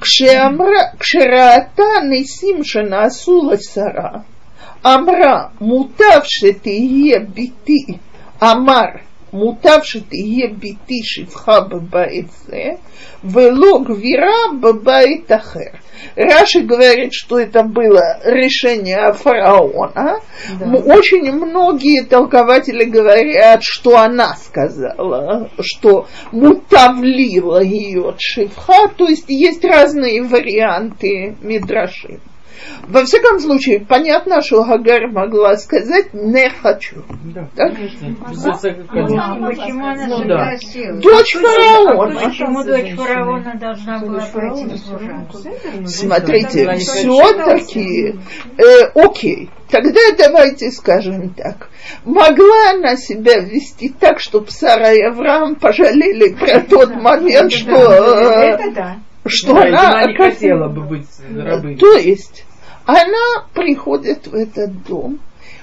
Кшерата 0.00 2.00
Несим 2.02 2.64
Шанасула 2.64 3.56
Сара, 3.56 4.24
Амра 4.82 5.50
Мутавши 5.60 6.56
е 6.64 7.20
Бити, 7.20 8.00
Амар 8.40 9.02
מוטב 9.33 9.79
שתהיה 9.83 10.47
ביתי 10.59 10.99
שפחה 11.03 11.59
בבית 11.61 12.29
זה, 12.31 12.63
ולא 13.23 13.79
גבירה 13.85 14.59
בבית 14.61 15.31
אחר. 15.31 15.77
Раши 16.15 16.61
говорит, 16.61 17.13
что 17.13 17.39
это 17.39 17.63
было 17.63 18.19
решение 18.23 19.13
фараона. 19.13 20.19
Да. 20.59 20.65
Очень 20.93 21.31
многие 21.31 22.03
толкователи 22.03 22.85
говорят, 22.85 23.61
что 23.63 23.97
она 23.97 24.35
сказала, 24.35 25.49
что 25.59 26.07
мутавлила 26.31 27.61
ее 27.61 28.15
шифха, 28.17 28.87
то 28.95 29.07
есть 29.07 29.29
есть 29.29 29.63
разные 29.63 30.23
варианты 30.23 31.35
мидраши. 31.41 32.19
Во 32.88 33.04
всяком 33.04 33.38
случае, 33.38 33.80
понятно, 33.80 34.40
что 34.42 34.64
Гагар 34.64 35.08
могла 35.08 35.56
сказать 35.56 36.12
«не 36.12 36.50
хочу». 36.50 37.02
Да, 37.34 37.48
так? 37.54 37.74
конечно. 37.74 38.14
Почему 38.24 39.86
она 39.86 40.06
ну, 40.06 40.24
да. 40.24 40.56
Дочь 41.00 41.32
фараона. 41.34 42.20
Почему 42.20 42.64
дочь 42.64 42.94
фараона 42.94 43.54
должна 43.58 43.98
была 44.00 44.20
пройти 44.32 44.76
Смотрите, 45.86 46.74
все-таки, 46.76 48.18
э, 48.58 48.84
окей, 48.94 49.50
тогда 49.70 50.00
давайте 50.18 50.70
скажем 50.70 51.30
так. 51.30 51.68
Могла 52.04 52.70
она 52.74 52.96
себя 52.96 53.38
вести 53.40 53.88
так, 53.88 54.20
чтобы 54.20 54.50
Сара 54.50 54.92
и 54.92 55.02
Авраам 55.02 55.56
пожалели 55.56 56.34
про 56.34 56.60
тот 56.60 56.94
момент, 56.96 57.52
что... 57.52 57.74
Это 57.74 58.70
да. 58.74 58.96
Что 59.24 59.56
она, 59.56 60.04
не 60.04 60.16
хотела 60.16 60.68
бы 60.68 60.82
быть 60.82 61.06
рабыней. 61.34 61.78
То 61.78 61.94
есть 61.94 62.44
она 62.84 63.46
приходит 63.54 64.26
в 64.26 64.34
этот 64.34 64.84
дом, 64.84 65.20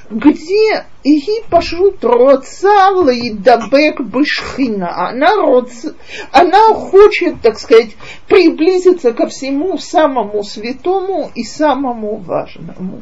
где 0.10 0.86
и 1.03 1.22
пашут 1.49 2.03
роца 2.03 2.89
лейдабек 2.91 4.01
бышхина. 4.01 5.10
Она, 5.10 5.36
роца, 5.36 5.93
она 6.32 6.74
хочет, 6.74 7.41
так 7.41 7.60
сказать, 7.60 7.95
приблизиться 8.28 9.14
ко 9.14 9.28
всему 9.28 9.78
самому 9.78 10.43
святому 10.43 11.30
и 11.36 11.43
самому 11.43 12.16
важному. 12.18 13.01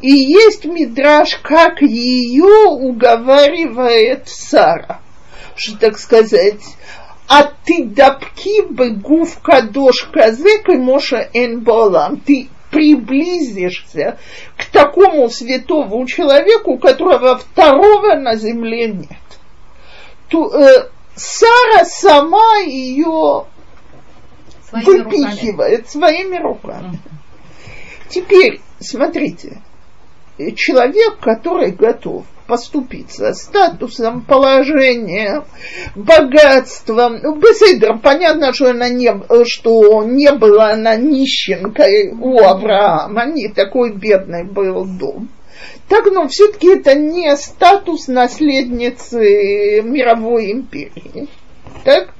И 0.00 0.10
есть 0.10 0.64
мидраж, 0.64 1.38
как 1.42 1.80
ее 1.80 2.68
уговаривает 2.68 4.28
Сара, 4.28 5.00
что, 5.56 5.78
так 5.78 5.98
сказать, 5.98 6.60
а 7.34 7.50
ты 7.64 7.84
дабки 7.84 8.60
бы 8.60 8.90
гуф 8.90 9.40
кадош 9.40 10.10
казек 10.12 10.68
и 10.68 10.76
моша 10.76 11.30
эн 11.32 11.60
балам. 11.60 12.18
Ты 12.20 12.48
приблизишься 12.70 14.18
к 14.58 14.66
такому 14.66 15.30
святому 15.30 16.06
человеку, 16.06 16.76
которого 16.76 17.38
второго 17.38 18.16
на 18.16 18.36
земле 18.36 18.88
нет. 18.88 19.28
То, 20.28 20.54
э, 20.54 20.90
Сара 21.14 21.86
сама 21.86 22.58
ее 22.66 23.46
своими 24.68 25.02
выпихивает 25.02 25.78
руками. 25.78 25.90
своими 25.90 26.36
руками. 26.36 26.98
Теперь, 28.10 28.60
смотрите, 28.78 29.62
человек, 30.56 31.18
который 31.18 31.70
готов 31.70 32.26
поступиться 32.46 33.32
статусом, 33.32 34.22
положением, 34.22 35.44
богатством. 35.94 37.20
Ну, 37.22 37.36
Беседер, 37.36 37.98
понятно, 37.98 38.52
что, 38.52 38.70
она 38.70 38.88
не, 38.88 39.12
что 39.44 40.02
не 40.04 40.32
была 40.32 40.70
она 40.72 40.96
нищенкой 40.96 42.12
у 42.12 42.40
Авраама, 42.40 43.26
не 43.26 43.48
такой 43.48 43.92
бедный 43.92 44.44
был 44.44 44.84
дом. 44.84 45.28
Так, 45.88 46.06
но 46.06 46.26
все-таки 46.28 46.68
это 46.68 46.94
не 46.94 47.36
статус 47.36 48.08
наследницы 48.08 49.82
мировой 49.82 50.52
империи. 50.52 51.28
Так? 51.84 52.14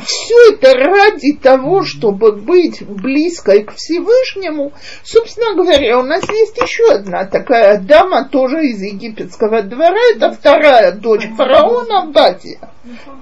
Все 0.00 0.52
это 0.52 0.74
ради 0.74 1.34
того, 1.34 1.84
чтобы 1.84 2.32
быть 2.32 2.82
близкой 2.86 3.64
к 3.64 3.74
Всевышнему. 3.74 4.72
Собственно 5.02 5.54
говоря, 5.54 5.98
у 5.98 6.02
нас 6.02 6.28
есть 6.30 6.56
еще 6.56 6.92
одна 6.92 7.26
такая 7.26 7.78
дама, 7.78 8.28
тоже 8.28 8.66
из 8.66 8.80
египетского 8.80 9.62
двора, 9.62 10.00
это 10.14 10.32
вторая 10.32 10.92
дочь 10.92 11.28
фараона 11.36 12.06
Батия. 12.06 12.70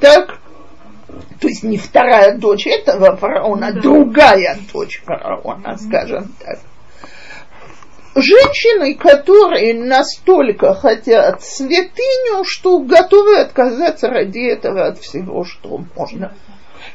Так, 0.01 0.39
то 1.41 1.49
есть 1.49 1.65
не 1.65 1.77
вторая 1.77 2.37
дочь 2.39 2.67
этого 2.67 3.17
фараона, 3.17 3.69
а 3.69 3.73
другая 3.73 4.59
дочь 4.73 5.03
фараона, 5.05 5.77
скажем 5.77 6.33
так. 6.39 6.61
Женщины, 8.15 8.95
которые 8.95 9.73
настолько 9.75 10.75
хотят 10.75 11.43
святыню, 11.45 12.43
что 12.45 12.81
готовы 12.81 13.39
отказаться 13.39 14.09
ради 14.09 14.51
этого 14.51 14.89
от 14.89 14.99
всего, 14.99 15.45
что 15.45 15.81
можно 15.97 16.35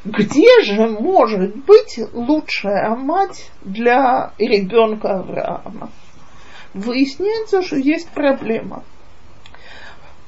где 0.05 0.61
же 0.61 0.87
может 0.87 1.55
быть 1.65 1.99
лучшая 2.13 2.95
мать 2.95 3.49
для 3.61 4.31
ребенка 4.37 5.19
Авраама? 5.19 5.89
Выясняется, 6.75 7.63
что 7.63 7.77
есть 7.77 8.09
проблема. 8.09 8.83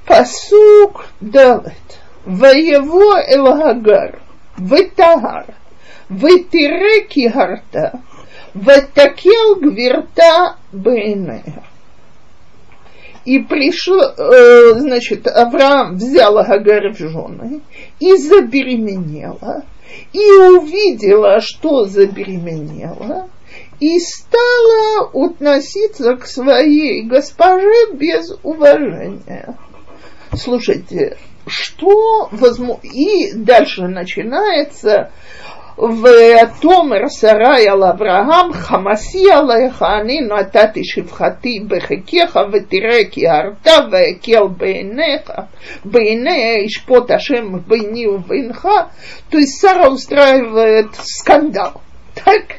Пасук 0.06 1.06
далет. 1.22 1.74
Воево 2.26 3.22
Элгагар. 3.22 4.20
Витагар. 4.58 5.54
Витире 6.10 7.04
кигарта. 7.04 8.02
Ватакел 8.56 9.60
гвирта 9.60 10.56
бейнея. 10.72 11.64
И 13.28 13.40
пришел, 13.40 14.00
э, 14.00 14.80
значит, 14.80 15.28
Авраам 15.28 15.98
взял 15.98 16.38
Агар 16.38 16.94
в 16.94 16.98
жены 16.98 17.60
и 18.00 18.16
забеременела, 18.16 19.66
и 20.14 20.32
увидела, 20.32 21.42
что 21.42 21.84
забеременела, 21.84 23.30
и 23.82 24.00
стала 24.00 25.10
относиться 25.14 26.16
к 26.16 26.26
своей 26.26 27.04
госпоже 27.04 27.92
без 27.96 28.32
уважения. 28.44 29.58
Слушайте, 30.34 31.18
что 31.46 32.30
возможно... 32.32 32.80
И 32.84 33.34
дальше 33.34 33.90
начинается 33.90 35.12
ותאמר 35.79 37.09
שרי 37.09 37.69
על 37.69 37.83
אברהם, 37.85 38.53
חמסי 38.53 39.31
עליך 39.33 39.85
אני 40.03 40.21
נתתי 40.21 40.85
שפחתי 40.85 41.61
בחיקך 41.69 42.39
ותראה 42.53 43.05
כי 43.11 43.29
הרתה 43.29 43.87
והקל 43.93 44.49
בעיניך, 44.57 45.33
בעיני 45.85 46.65
ישפוט 46.65 47.11
השם 47.11 47.59
ביני 47.67 48.07
ובינך, 48.07 48.69
то 49.31 49.39
есть 49.39 49.61
Сара 49.61 49.89
устраивает 49.89 50.95
скандал. 50.95 51.81
Так? 52.15 52.57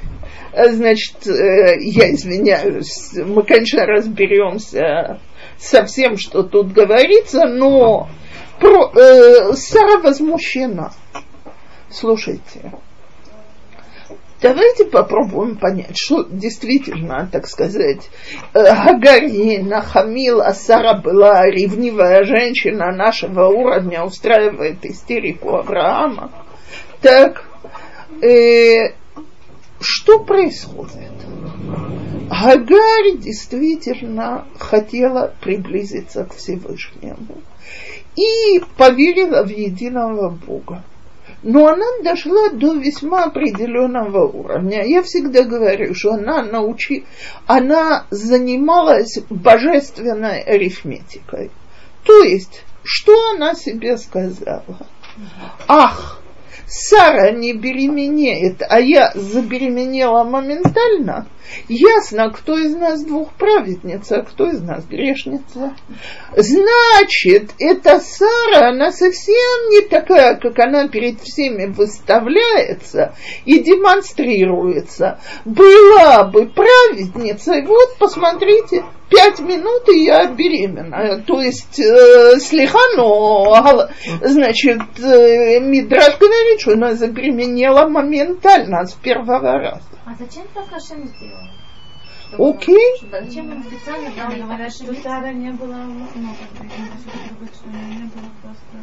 Значит, 0.54 1.18
я 1.26 2.12
извиняюсь, 2.12 3.14
мы, 3.16 3.44
конечно, 3.44 3.86
разберемся 3.86 5.20
со 5.58 5.86
всем, 5.86 6.18
что 6.18 6.44
тут 6.44 6.72
говорится, 6.72 7.46
но 7.46 8.08
про, 8.60 8.92
э, 8.96 9.54
Сара 9.54 10.00
возмущена. 10.00 10.92
Слушайте, 11.90 12.74
Давайте 14.41 14.85
попробуем 14.85 15.57
понять, 15.57 15.97
что 15.97 16.23
действительно, 16.23 17.29
так 17.31 17.49
сказать, 17.49 18.09
Гагари 18.55 19.59
нахамил, 19.59 20.41
а 20.41 20.55
Сара 20.55 20.95
была 20.95 21.45
ревнивая 21.47 22.23
женщина 22.25 22.93
нашего 22.93 23.47
уровня, 23.47 24.05
устраивает 24.05 24.85
истерику 24.87 25.57
Авраама. 25.57 26.31
Так, 27.01 27.45
э, 28.23 28.93
что 29.81 30.21
происходит? 30.21 31.13
Гагарь 32.31 33.17
действительно 33.17 34.47
хотела 34.59 35.35
приблизиться 35.41 36.25
к 36.25 36.37
Всевышнему 36.37 37.43
и 38.15 38.61
поверила 38.77 39.45
в 39.45 39.49
единого 39.49 40.31
Бога 40.31 40.85
но 41.43 41.69
она 41.69 41.87
дошла 42.03 42.51
до 42.51 42.75
весьма 42.75 43.25
определенного 43.25 44.27
уровня. 44.27 44.85
Я 44.85 45.03
всегда 45.03 45.43
говорю, 45.43 45.95
что 45.95 46.13
она 46.13 46.43
научи, 46.43 47.05
она 47.47 48.07
занималась 48.11 49.19
божественной 49.31 50.41
арифметикой. 50.41 51.51
То 52.05 52.23
есть, 52.23 52.65
что 52.83 53.31
она 53.31 53.55
себе 53.55 53.99
сказала? 53.99 54.79
Ах, 55.67 56.21
Сара 56.69 57.31
не 57.33 57.55
беременеет, 57.55 58.63
а 58.69 58.79
я 58.79 59.11
забеременела 59.15 60.25
моментально, 60.25 61.27
ясно, 61.67 62.31
кто 62.31 62.59
из 62.59 62.75
нас 62.77 63.03
двух 63.05 63.33
праведница, 63.33 64.19
а 64.19 64.23
кто 64.23 64.51
из 64.51 64.61
нас 64.61 64.85
грешница. 64.85 65.75
Значит, 66.37 67.53
эта 67.59 68.01
Сара, 68.01 68.69
она 68.69 68.93
совсем 68.93 69.71
не 69.71 69.81
такая, 69.89 70.37
как 70.37 70.59
она 70.59 70.89
перед 70.89 71.21
всеми 71.21 71.73
выставляется 71.73 73.15
и 73.47 73.61
демонстрируется. 73.61 75.21
Была 75.47 76.25
бы 76.25 76.49
праведницей, 76.49 77.65
вот, 77.65 77.97
посмотрите, 77.99 78.85
пять 79.09 79.41
минут, 79.41 79.89
и 79.89 80.05
я 80.05 80.27
беременна. 80.27 81.23
То 81.27 81.41
есть 81.41 81.79
э, 81.81 82.39
слегка, 82.39 83.89
значит, 84.23 84.83
э, 85.01 85.61
Мидраш 85.61 86.19
говорит, 86.19 86.61
что 86.61 86.73
она 86.73 86.95
забеременела 86.95 87.89
моментально, 87.89 88.85
с 88.85 88.95
первого 88.95 89.41
раза. 89.41 89.83
А 90.05 90.15
зачем 90.19 90.45
так 90.55 90.69
Хашем 90.69 91.07
сделал? 91.07 91.49
Окей. 92.37 93.01
Зачем 93.11 93.51
он 93.51 93.63
специально 93.65 94.11
дал 94.15 94.31
ей 94.31 94.43
Говорят, 94.43 94.73
что? 94.73 94.95
Сара 95.03 95.33
не 95.33 95.51
было, 95.53 95.75
ну, 95.75 96.05
бы, 96.05 96.25
не 97.75 98.05
было 98.05 98.31
просто... 98.43 98.77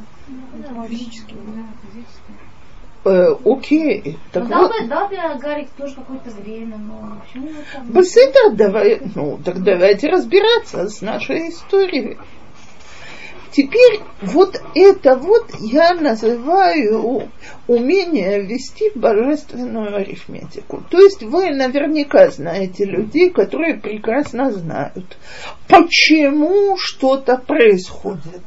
да, 0.54 0.88
физически. 0.88 1.34
Да, 1.34 1.66
физически. 1.84 2.55
Э, 3.06 3.36
окей. 3.46 4.18
Так 4.32 4.50
Ну, 4.50 4.62
вот, 4.64 4.72
бы, 4.82 4.88
дал 4.88 5.08
бы 5.08 5.16
Гарик 5.40 5.70
тоже 5.78 5.94
какое-то 5.96 6.32
время, 6.32 6.78
но 6.78 7.22
почему 7.24 7.50
его 7.50 7.62
там... 7.72 7.92
Беседа, 7.92 8.50
давай, 8.52 9.00
ну, 9.14 9.38
так 9.46 9.62
давайте 9.62 10.10
разбираться 10.10 10.90
с 10.90 11.02
нашей 11.02 11.50
историей. 11.50 12.18
Теперь 13.52 14.02
вот 14.22 14.60
это 14.74 15.16
вот 15.16 15.52
я 15.60 15.94
называю 15.94 17.30
умение 17.68 18.42
вести 18.42 18.92
божественную 18.96 19.96
арифметику. 19.96 20.84
То 20.90 21.00
есть 21.00 21.22
вы 21.22 21.52
наверняка 21.52 22.32
знаете 22.32 22.86
людей, 22.86 23.30
которые 23.30 23.76
прекрасно 23.76 24.52
знают, 24.52 25.18
почему 25.70 26.76
что-то 26.78 27.38
происходит. 27.38 28.44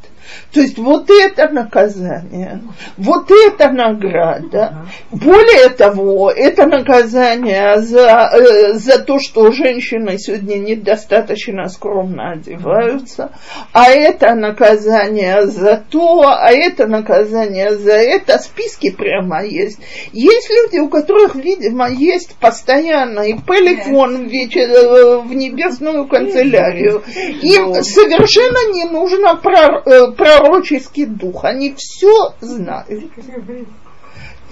То 0.53 0.61
есть 0.61 0.79
вот 0.79 1.11
это 1.11 1.49
наказание, 1.49 2.63
вот 2.97 3.31
это 3.31 3.71
награда. 3.71 4.87
Более 5.11 5.69
того, 5.71 6.31
это 6.31 6.67
наказание 6.67 7.79
за, 7.81 8.31
э, 8.33 8.73
за 8.75 8.99
то, 9.03 9.19
что 9.19 9.51
женщины 9.53 10.19
сегодня 10.19 10.57
недостаточно 10.57 11.69
скромно 11.69 12.33
одеваются, 12.33 13.33
а 13.73 13.91
это 13.91 14.35
наказание 14.35 15.47
за 15.47 15.83
то, 15.91 16.23
а 16.29 16.51
это 16.51 16.87
наказание 16.87 17.77
за 17.77 17.93
это. 17.95 18.39
Списки 18.39 18.91
прямо 18.91 19.45
есть. 19.45 19.79
Есть 20.13 20.51
люди, 20.51 20.79
у 20.79 20.89
которых, 20.89 21.35
видимо, 21.35 21.89
есть 21.91 22.37
постоянный 22.41 23.39
телефон 23.79 24.27
в, 24.27 24.31
вечер, 24.31 24.69
э, 24.71 25.21
в 25.21 25.35
небесную 25.35 26.07
канцелярию. 26.09 27.03
Им 27.43 27.83
совершенно 27.83 28.73
не 28.73 28.85
нужно 28.85 29.37
про- 29.37 29.83
э, 29.85 30.13
пророческий 30.19 31.07
дух. 31.07 31.45
Они 31.45 31.75
все 31.75 32.35
знают. 32.41 33.05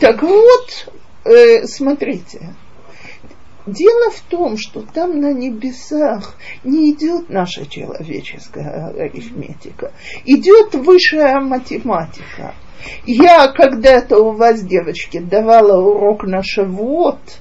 Так 0.00 0.22
вот, 0.22 0.88
э, 1.24 1.66
смотрите. 1.66 2.54
Дело 3.66 4.12
в 4.12 4.20
том, 4.20 4.56
что 4.56 4.82
там 4.82 5.20
на 5.20 5.32
небесах 5.32 6.36
не 6.62 6.92
идет 6.92 7.28
наша 7.30 7.66
человеческая 7.66 8.90
арифметика, 8.90 9.92
идет 10.24 10.74
высшая 10.74 11.40
математика. 11.40 12.54
Я 13.06 13.48
когда-то 13.48 14.18
у 14.18 14.32
вас, 14.36 14.62
девочки, 14.62 15.18
давала 15.18 15.80
урок 15.80 16.22
на 16.22 16.44
Шавуот 16.44 17.40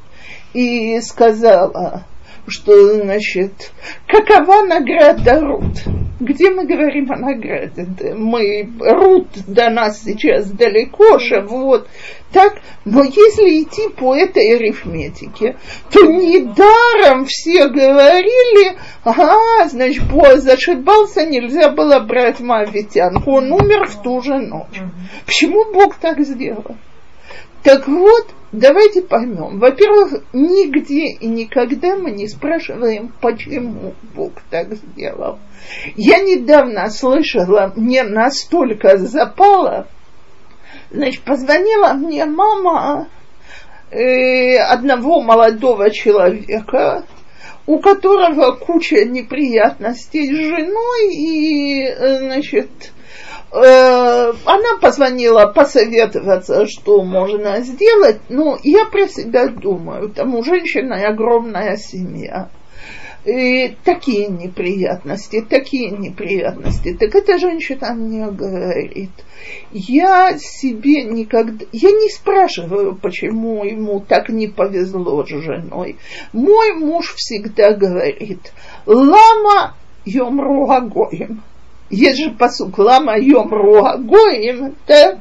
и 0.54 1.00
сказала, 1.02 2.08
что, 2.48 2.96
значит, 2.96 3.72
какова 4.08 4.64
награда 4.66 5.42
Рут? 5.42 5.84
Где 6.20 6.50
мы 6.50 6.66
говорим 6.66 7.12
о 7.12 7.18
награде? 7.18 7.88
Мы, 8.16 8.70
Рут 8.80 9.28
до 9.48 9.70
нас 9.70 10.04
сейчас 10.04 10.50
далеко, 10.50 11.20
Шавуот. 11.20 11.88
Так, 12.32 12.62
но 12.86 13.04
если 13.04 13.64
идти 13.64 13.90
по 13.90 14.16
этой 14.16 14.56
арифметике, 14.56 15.58
то 15.92 16.06
недаром 16.06 17.26
все 17.26 17.68
говорили, 17.68 18.78
ага, 19.04 19.68
значит, 19.68 20.04
Боаз 20.12 20.48
ошибался, 20.48 21.26
нельзя 21.26 21.70
было 21.70 22.00
брать 22.00 22.40
мавитянку, 22.40 23.32
он 23.32 23.52
умер 23.52 23.88
в 23.88 24.02
ту 24.02 24.22
же 24.22 24.38
ночь. 24.38 24.82
Почему 25.26 25.74
Бог 25.74 25.96
так 25.96 26.20
сделал? 26.22 26.76
Так 27.66 27.88
вот, 27.88 28.28
давайте 28.52 29.02
поймем. 29.02 29.58
Во-первых, 29.58 30.24
нигде 30.34 31.08
и 31.20 31.26
никогда 31.26 31.96
мы 31.96 32.12
не 32.12 32.28
спрашиваем, 32.28 33.12
почему 33.20 33.96
Бог 34.14 34.34
так 34.52 34.76
сделал. 34.76 35.40
Я 35.96 36.20
недавно 36.20 36.88
слышала, 36.92 37.74
мне 37.76 38.04
настолько 38.04 39.00
запало, 39.00 39.88
значит, 40.92 41.24
позвонила 41.24 41.94
мне 41.94 42.26
мама 42.26 43.10
э, 43.90 44.58
одного 44.60 45.22
молодого 45.24 45.90
человека, 45.90 47.04
у 47.66 47.80
которого 47.80 48.52
куча 48.58 49.06
неприятностей 49.06 50.28
с 50.28 50.38
женой, 50.38 51.16
и, 51.16 51.82
э, 51.82 52.18
значит, 52.20 52.70
она 53.56 54.78
позвонила 54.82 55.48
посоветоваться, 55.48 56.68
что 56.68 57.04
можно 57.04 57.62
сделать, 57.62 58.20
но 58.28 58.58
я 58.64 58.86
про 58.86 59.08
себя 59.08 59.48
думаю, 59.48 60.10
там 60.10 60.36
у 60.36 60.44
женщины 60.44 61.06
огромная 61.06 61.78
семья. 61.78 62.50
И 63.24 63.76
такие 63.84 64.28
неприятности, 64.28 65.42
такие 65.42 65.90
неприятности. 65.90 66.94
Так 66.94 67.16
эта 67.16 67.40
женщина 67.40 67.94
мне 67.94 68.28
говорит, 68.28 69.10
я 69.72 70.38
себе 70.38 71.04
никогда, 71.04 71.66
я 71.72 71.90
не 71.90 72.10
спрашиваю, 72.10 72.96
почему 72.96 73.64
ему 73.64 74.00
так 74.00 74.30
не 74.30 74.48
повезло 74.48 75.26
с 75.26 75.30
женой. 75.30 75.96
Мой 76.34 76.74
муж 76.74 77.16
всегда 77.16 77.74
говорит, 77.74 78.54
лама 78.86 79.76
йомру 80.06 80.70
агоим. 80.70 81.42
Есть 81.90 82.18
же 82.18 82.32
посук 82.32 82.78
лама 82.80 83.18
йомру 83.18 83.86
агоим, 83.86 84.76
так? 84.86 85.20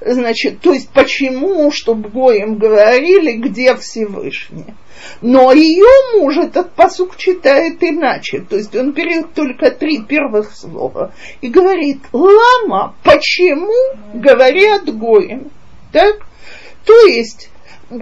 Значит, 0.00 0.60
то 0.60 0.72
есть 0.72 0.90
почему, 0.90 1.70
чтобы 1.70 2.08
Гоем 2.08 2.56
говорили, 2.58 3.32
где 3.32 3.74
Всевышний? 3.76 4.74
Но 5.20 5.52
ее 5.52 5.86
муж 6.14 6.36
этот 6.38 6.72
посук 6.72 7.16
читает 7.16 7.82
иначе. 7.82 8.40
То 8.40 8.56
есть 8.56 8.74
он 8.74 8.92
берет 8.92 9.34
только 9.34 9.70
три 9.70 10.02
первых 10.02 10.54
слова 10.54 11.12
и 11.40 11.48
говорит, 11.48 12.00
лама, 12.12 12.94
почему 13.02 13.72
говорят 14.14 14.84
Гоем? 14.84 15.50
Так? 15.92 16.16
То 16.84 17.06
есть, 17.06 17.50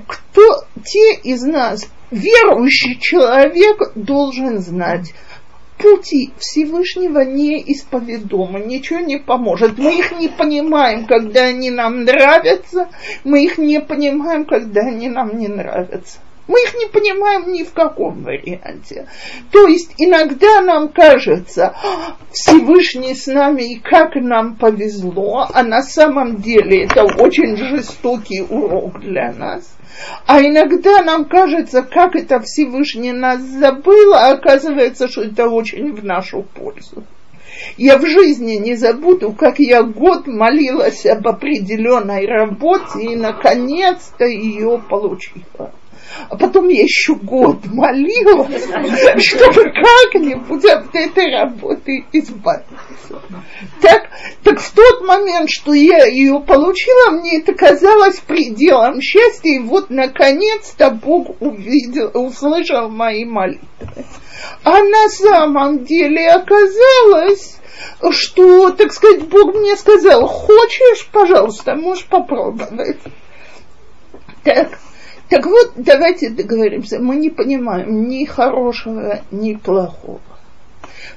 кто, 0.07 0.65
те 0.85 1.15
из 1.23 1.43
нас, 1.43 1.89
верующий 2.11 2.99
человек 3.01 3.93
должен 3.95 4.59
знать, 4.61 5.13
пути 5.83 6.33
Всевышнего 6.39 7.25
неисповедомы, 7.25 8.61
ничего 8.61 9.01
не 9.01 9.19
поможет. 9.19 9.79
Мы 9.79 9.99
их 9.99 10.19
не 10.19 10.29
понимаем, 10.29 11.07
когда 11.07 11.45
они 11.45 11.71
нам 11.71 12.05
нравятся, 12.05 12.89
мы 13.25 13.45
их 13.45 13.59
не 13.59 13.81
понимаем, 13.81 14.45
когда 14.45 14.83
они 14.83 15.09
нам 15.09 15.37
не 15.37 15.49
нравятся. 15.49 16.19
Мы 16.49 16.61
их 16.61 16.75
не 16.75 16.87
понимаем 16.87 17.53
ни 17.53 17.63
в 17.63 17.73
каком 17.73 18.25
варианте. 18.25 19.07
То 19.53 19.67
есть 19.69 19.95
иногда 19.99 20.61
нам 20.61 20.89
кажется, 20.89 21.75
«А, 21.83 22.17
Всевышний 22.33 23.15
с 23.15 23.27
нами 23.27 23.75
и 23.75 23.79
как 23.79 24.17
нам 24.17 24.57
повезло, 24.57 25.49
а 25.53 25.63
на 25.63 25.83
самом 25.83 26.37
деле 26.37 26.85
это 26.85 27.05
очень 27.05 27.57
жестокий 27.57 28.43
урок 28.43 29.01
для 29.01 29.33
нас. 29.33 29.77
А 30.27 30.41
иногда 30.41 31.03
нам 31.03 31.27
кажется, 31.27 31.83
как 31.83 32.17
это 32.17 32.41
Всевышний 32.41 33.13
нас 33.13 33.41
забыл, 33.41 34.15
а 34.15 34.33
оказывается, 34.33 35.09
что 35.09 35.23
это 35.23 35.49
очень 35.49 35.95
в 35.95 36.05
нашу 36.05 36.43
пользу. 36.43 37.05
Я 37.77 37.99
в 37.99 38.07
жизни 38.07 38.55
не 38.55 38.75
забуду, 38.75 39.33
как 39.33 39.61
я 39.61 39.83
год 39.83 40.27
молилась 40.27 41.07
об 41.07 41.29
определенной 41.29 42.27
работе 42.27 43.03
и 43.03 43.17
наконец-то 43.17 44.25
ее 44.25 44.83
получила. 44.89 45.73
А 46.29 46.37
потом 46.37 46.69
я 46.69 46.83
еще 46.83 47.15
год 47.15 47.65
молилась, 47.67 48.65
чтобы 49.25 49.65
как-нибудь 49.65 50.65
от 50.65 50.95
этой 50.95 51.31
работы 51.33 52.05
избавиться. 52.13 53.23
Так, 53.81 54.09
так 54.43 54.61
в 54.61 54.71
тот 54.73 55.03
момент, 55.03 55.51
что 55.51 55.73
я 55.73 56.07
ее 56.07 56.41
получила, 56.41 57.11
мне 57.11 57.39
это 57.39 57.55
казалось 57.55 58.21
пределом 58.21 59.01
счастья, 59.01 59.51
и 59.51 59.59
вот 59.59 59.91
наконец-то 59.91 60.91
Бог 60.91 61.41
увидел, 61.41 62.11
услышал 62.15 62.89
мои 62.89 63.25
молитвы. 63.25 64.05
А 64.65 64.83
на 64.83 65.09
самом 65.09 65.85
деле 65.85 66.31
оказалось, 66.31 67.59
что, 68.11 68.71
так 68.71 68.93
сказать, 68.93 69.29
Бог 69.29 69.55
мне 69.55 69.77
сказал, 69.77 70.27
хочешь, 70.27 71.09
пожалуйста, 71.13 71.75
можешь 71.75 72.07
попробовать. 72.07 73.01
Так, 74.45 74.79
так 75.33 75.47
вот, 75.47 75.73
давайте 75.77 76.29
договоримся, 76.29 76.99
мы 76.99 77.17
не 77.17 77.31
понимаем 77.31 78.07
ни 78.07 78.27
хорошего, 78.27 79.23
ни 79.31 79.55
плохого. 79.55 80.21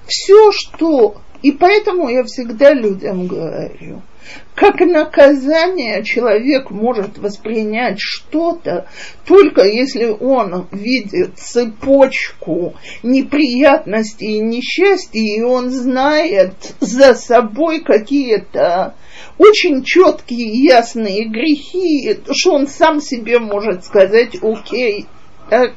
Все, 0.08 0.54
что... 0.54 1.18
И 1.42 1.52
поэтому 1.52 2.08
я 2.08 2.24
всегда 2.24 2.72
людям 2.74 3.28
говорю– 3.28 4.02
как 4.56 4.80
наказание 4.80 6.04
человек 6.04 6.72
может 6.72 7.18
воспринять 7.18 7.98
что-то, 8.00 8.88
только 9.26 9.64
если 9.66 10.06
он 10.06 10.68
видит 10.72 11.38
цепочку 11.38 12.76
неприятностей 13.04 14.38
и 14.38 14.40
несчастий, 14.40 15.38
и 15.38 15.42
он 15.42 15.70
знает 15.70 16.54
за 16.80 17.16
собой 17.16 17.82
какие-то 17.82 18.96
очень 19.38 19.84
четкие 19.84 20.64
ясные 20.64 21.28
грехи, 21.28 22.18
что 22.32 22.54
он 22.54 22.68
сам 22.68 23.02
себе 23.02 23.40
может 23.40 23.84
сказать, 23.84 24.38
окей, 24.42 25.08
так, 25.50 25.74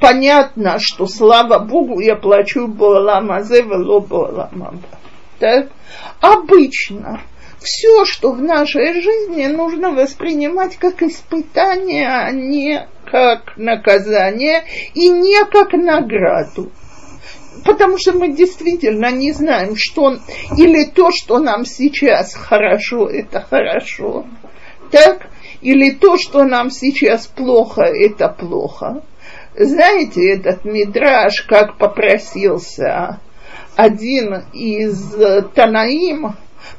понятно, 0.00 0.76
что 0.78 1.06
слава 1.06 1.58
Богу, 1.58 2.00
я 2.00 2.14
плачу 2.14 2.68
Боаламазе, 2.68 3.62
вело 3.62 4.00
Боаламаба. 4.00 4.80
Так? 5.38 5.68
Обычно 6.20 7.20
все, 7.66 8.04
что 8.04 8.30
в 8.30 8.40
нашей 8.40 9.02
жизни 9.02 9.46
нужно 9.46 9.90
воспринимать 9.90 10.76
как 10.76 11.02
испытание, 11.02 12.08
а 12.08 12.30
не 12.30 12.86
как 13.10 13.56
наказание 13.56 14.64
и 14.94 15.08
не 15.08 15.44
как 15.50 15.72
награду. 15.72 16.70
Потому 17.64 17.98
что 17.98 18.12
мы 18.12 18.32
действительно 18.32 19.10
не 19.10 19.32
знаем, 19.32 19.74
что 19.76 20.16
или 20.56 20.84
то, 20.84 21.10
что 21.10 21.40
нам 21.40 21.64
сейчас 21.64 22.34
хорошо, 22.34 23.08
это 23.08 23.40
хорошо, 23.40 24.26
так, 24.92 25.26
или 25.60 25.90
то, 25.90 26.16
что 26.16 26.44
нам 26.44 26.70
сейчас 26.70 27.26
плохо, 27.26 27.82
это 27.82 28.28
плохо. 28.28 29.02
Знаете, 29.56 30.34
этот 30.34 30.64
мидраж, 30.64 31.42
как 31.48 31.78
попросился 31.78 33.18
один 33.74 34.44
из 34.52 35.16
Танаим, 35.54 36.36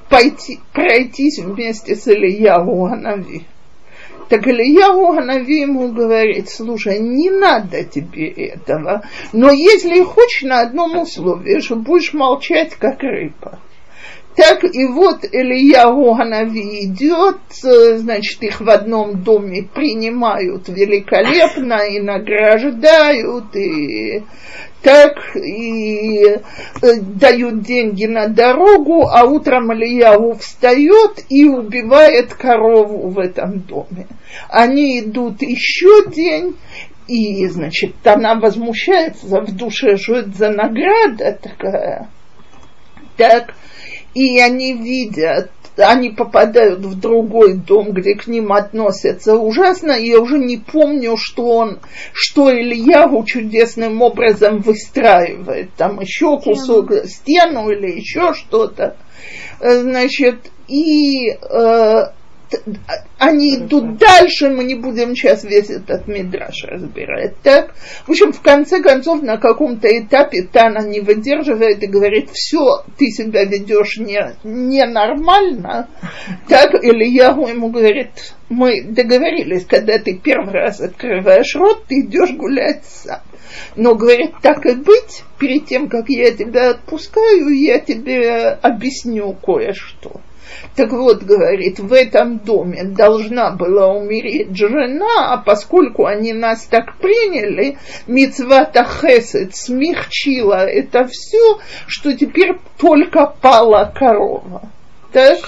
пойти, 0.09 0.59
пройтись 0.73 1.39
вместе 1.39 1.95
с 1.95 2.07
Ильяу 2.07 2.87
Ханави. 2.87 3.43
Так 4.29 4.45
Ильяу 4.47 5.13
Ханави 5.13 5.61
ему 5.61 5.91
говорит, 5.91 6.49
слушай, 6.49 6.99
не 6.99 7.29
надо 7.29 7.83
тебе 7.83 8.29
этого, 8.29 9.03
но 9.31 9.51
если 9.51 10.03
хочешь 10.03 10.43
на 10.43 10.61
одном 10.61 10.97
условии, 10.97 11.59
что 11.61 11.75
будешь 11.75 12.13
молчать, 12.13 12.75
как 12.75 13.01
рыба. 13.01 13.59
Так 14.37 14.63
и 14.63 14.85
вот 14.85 15.25
Ильяу 15.31 16.13
Ханави 16.13 16.85
идет, 16.85 17.39
значит, 17.49 18.43
их 18.43 18.61
в 18.61 18.69
одном 18.69 19.23
доме 19.23 19.63
принимают 19.63 20.67
великолепно 20.67 21.81
и 21.87 21.99
награждают, 21.99 23.55
и 23.55 24.23
так 24.83 25.35
и 25.35 26.23
э, 26.23 26.39
дают 27.01 27.63
деньги 27.63 28.05
на 28.05 28.27
дорогу, 28.27 29.07
а 29.07 29.23
утром 29.25 29.73
Ильяву 29.73 30.35
встает 30.35 31.19
и 31.29 31.45
убивает 31.45 32.35
корову 32.35 33.09
в 33.09 33.17
этом 33.17 33.61
доме. 33.61 34.05
Они 34.49 34.99
идут 34.99 35.41
еще 35.41 36.11
день, 36.11 36.55
и, 37.07 37.47
значит, 37.47 37.95
она 38.05 38.35
возмущается 38.35 39.41
в 39.41 39.55
душе, 39.57 39.97
что 39.97 40.21
за 40.25 40.51
награда 40.51 41.39
такая. 41.41 42.07
Так, 43.17 43.55
и 44.17 44.39
они 44.39 44.73
видят 44.73 45.51
они 45.77 46.09
попадают 46.09 46.79
в 46.79 46.99
другой 46.99 47.53
дом, 47.53 47.91
где 47.91 48.15
к 48.15 48.25
ним 48.27 48.51
относятся 48.51 49.35
ужасно, 49.35 49.91
и 49.91 50.09
я 50.09 50.19
уже 50.19 50.39
не 50.39 50.57
помню, 50.57 51.15
что 51.17 51.43
он, 51.43 51.79
что 52.13 52.51
Ильяву 52.51 53.23
чудесным 53.25 54.01
образом 54.01 54.61
выстраивает, 54.61 55.69
там 55.75 55.99
еще 55.99 56.39
кусок, 56.39 57.05
стену 57.05 57.69
или 57.69 57.97
еще 57.97 58.33
что-то. 58.33 58.97
Значит, 59.59 60.51
и 60.67 61.29
э, 61.29 62.11
они 63.17 63.55
идут 63.55 63.97
дальше, 63.97 64.49
мы 64.49 64.63
не 64.63 64.75
будем 64.75 65.15
сейчас 65.15 65.43
весь 65.43 65.69
этот 65.69 66.07
мидраж 66.07 66.63
разбирать. 66.63 67.35
Так? 67.41 67.73
В 68.05 68.11
общем, 68.11 68.31
в 68.31 68.41
конце 68.41 68.81
концов, 68.81 69.21
на 69.21 69.37
каком-то 69.37 69.87
этапе 69.87 70.43
Тана 70.43 70.85
не 70.85 71.01
выдерживает 71.01 71.83
и 71.83 71.87
говорит, 71.87 72.29
все, 72.31 72.83
ты 72.97 73.07
себя 73.07 73.43
ведешь 73.43 73.97
не, 73.97 74.35
ненормально. 74.43 75.89
Так, 76.47 76.83
или 76.83 77.05
я 77.05 77.29
ему 77.29 77.69
говорит, 77.69 78.09
мы 78.49 78.83
договорились, 78.83 79.65
когда 79.65 79.97
ты 79.99 80.15
первый 80.17 80.53
раз 80.53 80.79
открываешь 80.79 81.55
рот, 81.55 81.85
ты 81.87 82.01
идешь 82.01 82.31
гулять 82.31 82.85
сам. 82.85 83.21
Но, 83.75 83.95
говорит, 83.95 84.35
так 84.41 84.65
и 84.65 84.75
быть, 84.75 85.23
перед 85.39 85.65
тем, 85.65 85.89
как 85.89 86.09
я 86.09 86.31
тебя 86.31 86.71
отпускаю, 86.71 87.49
я 87.49 87.79
тебе 87.79 88.49
объясню 88.61 89.33
кое-что. 89.33 90.21
Так 90.75 90.91
вот, 90.91 91.23
говорит, 91.23 91.79
в 91.79 91.91
этом 91.93 92.39
доме 92.39 92.83
должна 92.83 93.51
была 93.51 93.87
умереть 93.87 94.55
жена, 94.55 95.33
а 95.33 95.37
поскольку 95.37 96.05
они 96.05 96.33
нас 96.33 96.65
так 96.65 96.97
приняли, 96.97 97.77
мецвата 98.05 98.83
хесед 98.83 99.55
смягчила 99.55 100.65
это 100.65 101.07
все, 101.07 101.59
что 101.87 102.13
теперь 102.13 102.57
только 102.77 103.33
пала 103.41 103.91
корова. 103.93 104.69
Так? 105.11 105.39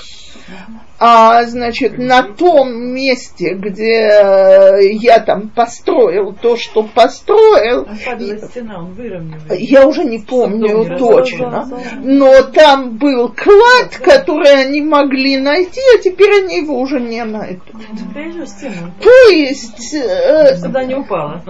А, 1.00 1.44
значит, 1.46 1.98
на 1.98 2.24
том 2.24 2.94
месте, 2.94 3.54
где 3.54 4.10
э, 4.10 4.92
я 4.92 5.20
там 5.20 5.50
построил 5.50 6.34
то, 6.34 6.58
что 6.58 6.84
построил, 6.84 7.88
стена, 8.50 8.86
я 9.58 9.88
уже 9.88 10.04
не 10.04 10.20
помню 10.20 10.98
точно, 10.98 11.68
но 12.04 12.44
там 12.44 12.98
был 12.98 13.30
клад, 13.30 13.98
который 14.04 14.66
они 14.66 14.82
могли 14.82 15.38
найти, 15.38 15.80
а 15.96 16.02
теперь 16.02 16.44
они 16.44 16.58
его 16.58 16.78
уже 16.80 17.00
не 17.00 17.24
найдут. 17.24 17.64
То 19.02 19.30
есть... 19.30 19.94
Э, 19.94 20.58
Сюда 20.58 20.84
не 20.84 20.96
упала. 20.96 21.42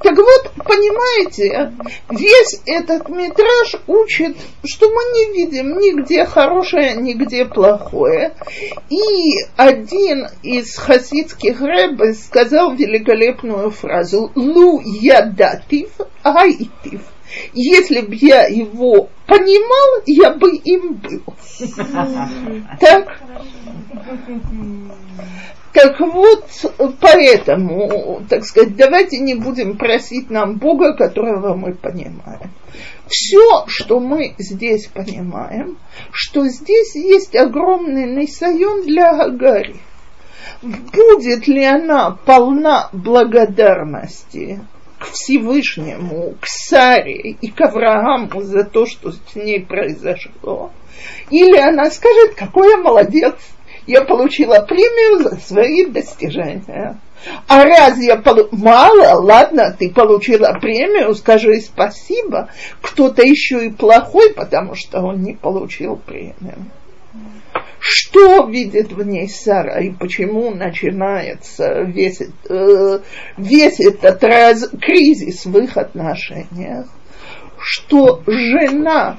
Так 0.00 0.16
вот, 0.16 0.57
понимаете, 0.68 1.72
весь 2.10 2.60
этот 2.66 3.08
метраж 3.08 3.74
учит, 3.86 4.36
что 4.64 4.88
мы 4.88 5.02
не 5.14 5.32
видим 5.32 5.78
нигде 5.78 6.24
хорошее, 6.26 6.94
нигде 6.94 7.46
плохое. 7.46 8.34
И 8.90 9.46
один 9.56 10.28
из 10.42 10.76
хасидских 10.76 11.60
рэбе 11.60 12.12
сказал 12.12 12.74
великолепную 12.74 13.70
фразу 13.70 14.30
«Лу 14.34 14.80
ядатив 14.80 15.90
айтив». 16.22 17.00
Если 17.52 18.00
бы 18.00 18.14
я 18.14 18.46
его 18.46 19.10
понимал, 19.26 20.02
я 20.06 20.30
бы 20.30 20.56
им 20.56 20.94
был. 20.94 21.22
Так? 22.80 23.20
Так 25.80 26.00
вот, 26.00 26.44
поэтому, 27.00 28.20
так 28.28 28.44
сказать, 28.44 28.74
давайте 28.74 29.20
не 29.20 29.36
будем 29.36 29.78
просить 29.78 30.28
нам 30.28 30.56
Бога, 30.56 30.96
которого 30.96 31.54
мы 31.54 31.72
понимаем. 31.72 32.50
Все, 33.06 33.64
что 33.68 34.00
мы 34.00 34.34
здесь 34.38 34.88
понимаем, 34.88 35.78
что 36.10 36.48
здесь 36.48 36.96
есть 36.96 37.36
огромный 37.36 38.12
несайон 38.12 38.82
для 38.82 39.10
Агари. 39.10 39.76
Будет 40.62 41.46
ли 41.46 41.64
она 41.64 42.10
полна 42.26 42.88
благодарности 42.92 44.58
к 44.98 45.12
Всевышнему, 45.12 46.34
к 46.40 46.46
Саре 46.48 47.36
и 47.40 47.48
к 47.52 47.60
Аврааму 47.60 48.42
за 48.42 48.64
то, 48.64 48.84
что 48.84 49.12
с 49.12 49.36
ней 49.36 49.64
произошло? 49.64 50.72
Или 51.30 51.56
она 51.56 51.88
скажет, 51.92 52.34
какой 52.34 52.70
я 52.70 52.78
молодец, 52.78 53.36
я 53.88 54.02
получила 54.02 54.60
премию 54.60 55.22
за 55.22 55.36
свои 55.36 55.86
достижения. 55.86 57.00
А 57.48 57.64
раз 57.64 57.98
я 57.98 58.16
полу... 58.16 58.48
мало, 58.52 59.20
ладно, 59.20 59.74
ты 59.76 59.90
получила 59.90 60.52
премию, 60.60 61.14
скажи 61.14 61.60
спасибо. 61.60 62.50
Кто-то 62.82 63.22
еще 63.22 63.66
и 63.66 63.70
плохой, 63.70 64.34
потому 64.34 64.74
что 64.74 65.00
он 65.00 65.22
не 65.22 65.34
получил 65.34 65.96
премию. 65.96 66.66
Что 67.80 68.46
видит 68.46 68.92
в 68.92 69.02
ней 69.06 69.28
Сара 69.28 69.80
и 69.80 69.90
почему 69.90 70.50
начинается 70.50 71.82
весь, 71.82 72.20
э, 72.20 72.98
весь 73.38 73.80
этот 73.80 74.22
раз, 74.22 74.68
кризис 74.80 75.46
в 75.46 75.56
их 75.56 75.76
отношениях? 75.76 76.86
Что 77.58 78.22
жена 78.26 79.18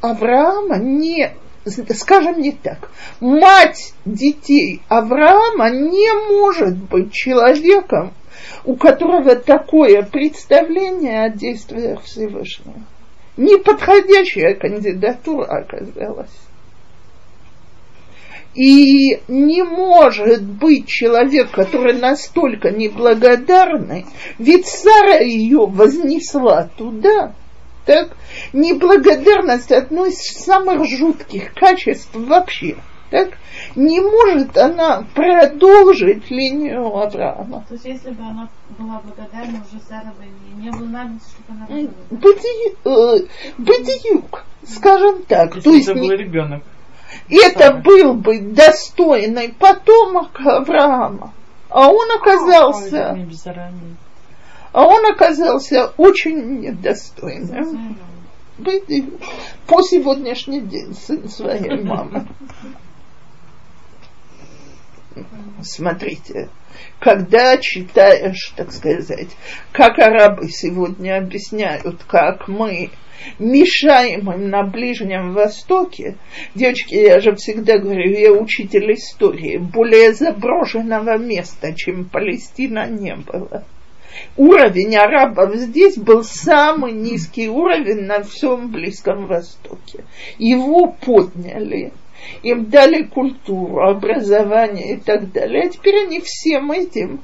Авраама 0.00 0.78
не 0.78 1.34
скажем 1.66 2.40
не 2.40 2.52
так, 2.52 2.90
мать 3.20 3.94
детей 4.04 4.82
Авраама 4.88 5.70
не 5.70 6.38
может 6.38 6.76
быть 6.76 7.12
человеком, 7.12 8.12
у 8.64 8.76
которого 8.76 9.36
такое 9.36 10.02
представление 10.02 11.24
о 11.24 11.30
действиях 11.30 12.02
Всевышнего. 12.02 12.82
Неподходящая 13.36 14.54
кандидатура 14.54 15.46
оказалась. 15.46 16.30
И 18.54 19.20
не 19.26 19.64
может 19.64 20.44
быть 20.44 20.86
человек, 20.86 21.50
который 21.50 21.94
настолько 21.94 22.70
неблагодарный, 22.70 24.06
ведь 24.38 24.66
Сара 24.66 25.18
ее 25.18 25.66
вознесла 25.66 26.70
туда. 26.76 27.34
Так? 27.86 28.10
Неблагодарность 28.52 29.70
одно 29.72 30.06
из 30.06 30.18
самых 30.18 30.84
жутких 30.88 31.52
качеств 31.54 32.10
вообще. 32.14 32.76
Так? 33.10 33.30
Не 33.76 34.00
может 34.00 34.56
она 34.56 35.04
продолжить 35.14 36.30
линию 36.30 36.86
Авраама. 36.86 37.64
То 37.68 37.74
есть, 37.74 37.84
если 37.84 38.10
бы 38.10 38.22
она 38.22 38.48
была 38.78 39.00
благодарна, 39.04 39.62
уже 39.70 39.80
Сара 39.88 40.12
бы 40.18 40.24
не, 40.24 40.64
не 40.64 40.70
было 40.70 40.86
надо, 40.86 41.10
чтобы 41.28 41.58
она 41.58 41.66
была 41.66 41.88
Бадию- 42.10 42.76
э, 42.84 43.26
Бадиюк, 43.58 44.44
скажем 44.66 45.22
так. 45.24 45.54
Если 45.56 45.70
То 45.70 45.74
есть 45.76 45.88
это 45.88 45.98
был 46.00 46.08
не- 46.10 46.16
ребенок. 46.16 46.62
это 47.30 47.58
Сара. 47.58 47.76
был 47.82 48.14
бы 48.14 48.40
достойный 48.40 49.50
потомок 49.58 50.40
Авраама. 50.40 51.32
А 51.68 51.88
он 51.90 52.10
оказался, 52.16 53.14
не 53.16 53.24
без 53.24 53.42
заранее. 53.42 53.96
А 54.74 54.86
он 54.86 55.06
оказался 55.06 55.92
очень 55.96 56.58
недостойным. 56.58 57.96
По 59.68 59.82
сегодняшний 59.82 60.62
день 60.62 60.94
сын 60.94 61.28
своей 61.28 61.80
мамы. 61.80 62.26
Смотрите, 65.62 66.48
когда 66.98 67.56
читаешь, 67.58 68.52
так 68.56 68.72
сказать, 68.72 69.28
как 69.70 70.00
арабы 70.00 70.48
сегодня 70.48 71.18
объясняют, 71.18 72.02
как 72.08 72.48
мы 72.48 72.90
мешаем 73.38 74.28
им 74.28 74.50
на 74.50 74.64
Ближнем 74.64 75.34
Востоке, 75.34 76.16
девочки, 76.56 76.96
я 76.96 77.20
же 77.20 77.36
всегда 77.36 77.78
говорю, 77.78 78.10
я 78.10 78.32
учитель 78.32 78.92
истории, 78.92 79.56
более 79.56 80.12
заброшенного 80.12 81.16
места, 81.16 81.72
чем 81.74 82.06
Палестина, 82.06 82.88
не 82.88 83.14
было. 83.14 83.64
Уровень 84.36 84.96
арабов 84.96 85.54
здесь 85.56 85.96
был 85.96 86.22
самый 86.22 86.92
низкий 86.92 87.48
уровень 87.48 88.02
на 88.02 88.22
всем 88.22 88.70
Близком 88.70 89.26
Востоке. 89.26 90.04
Его 90.38 90.88
подняли 90.88 91.92
им 92.42 92.66
дали 92.66 93.02
культуру, 93.02 93.86
образование 93.86 94.94
и 94.94 94.96
так 94.96 95.32
далее. 95.32 95.64
А 95.64 95.68
теперь 95.68 96.06
они 96.06 96.20
всем 96.20 96.72
этим 96.72 97.20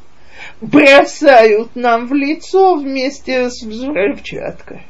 бросают 0.61 1.75
нам 1.75 2.07
в 2.07 2.15
лицо 2.15 2.77
вместе 2.77 3.51
с 3.51 3.63
взрывчаткой. 3.63 4.83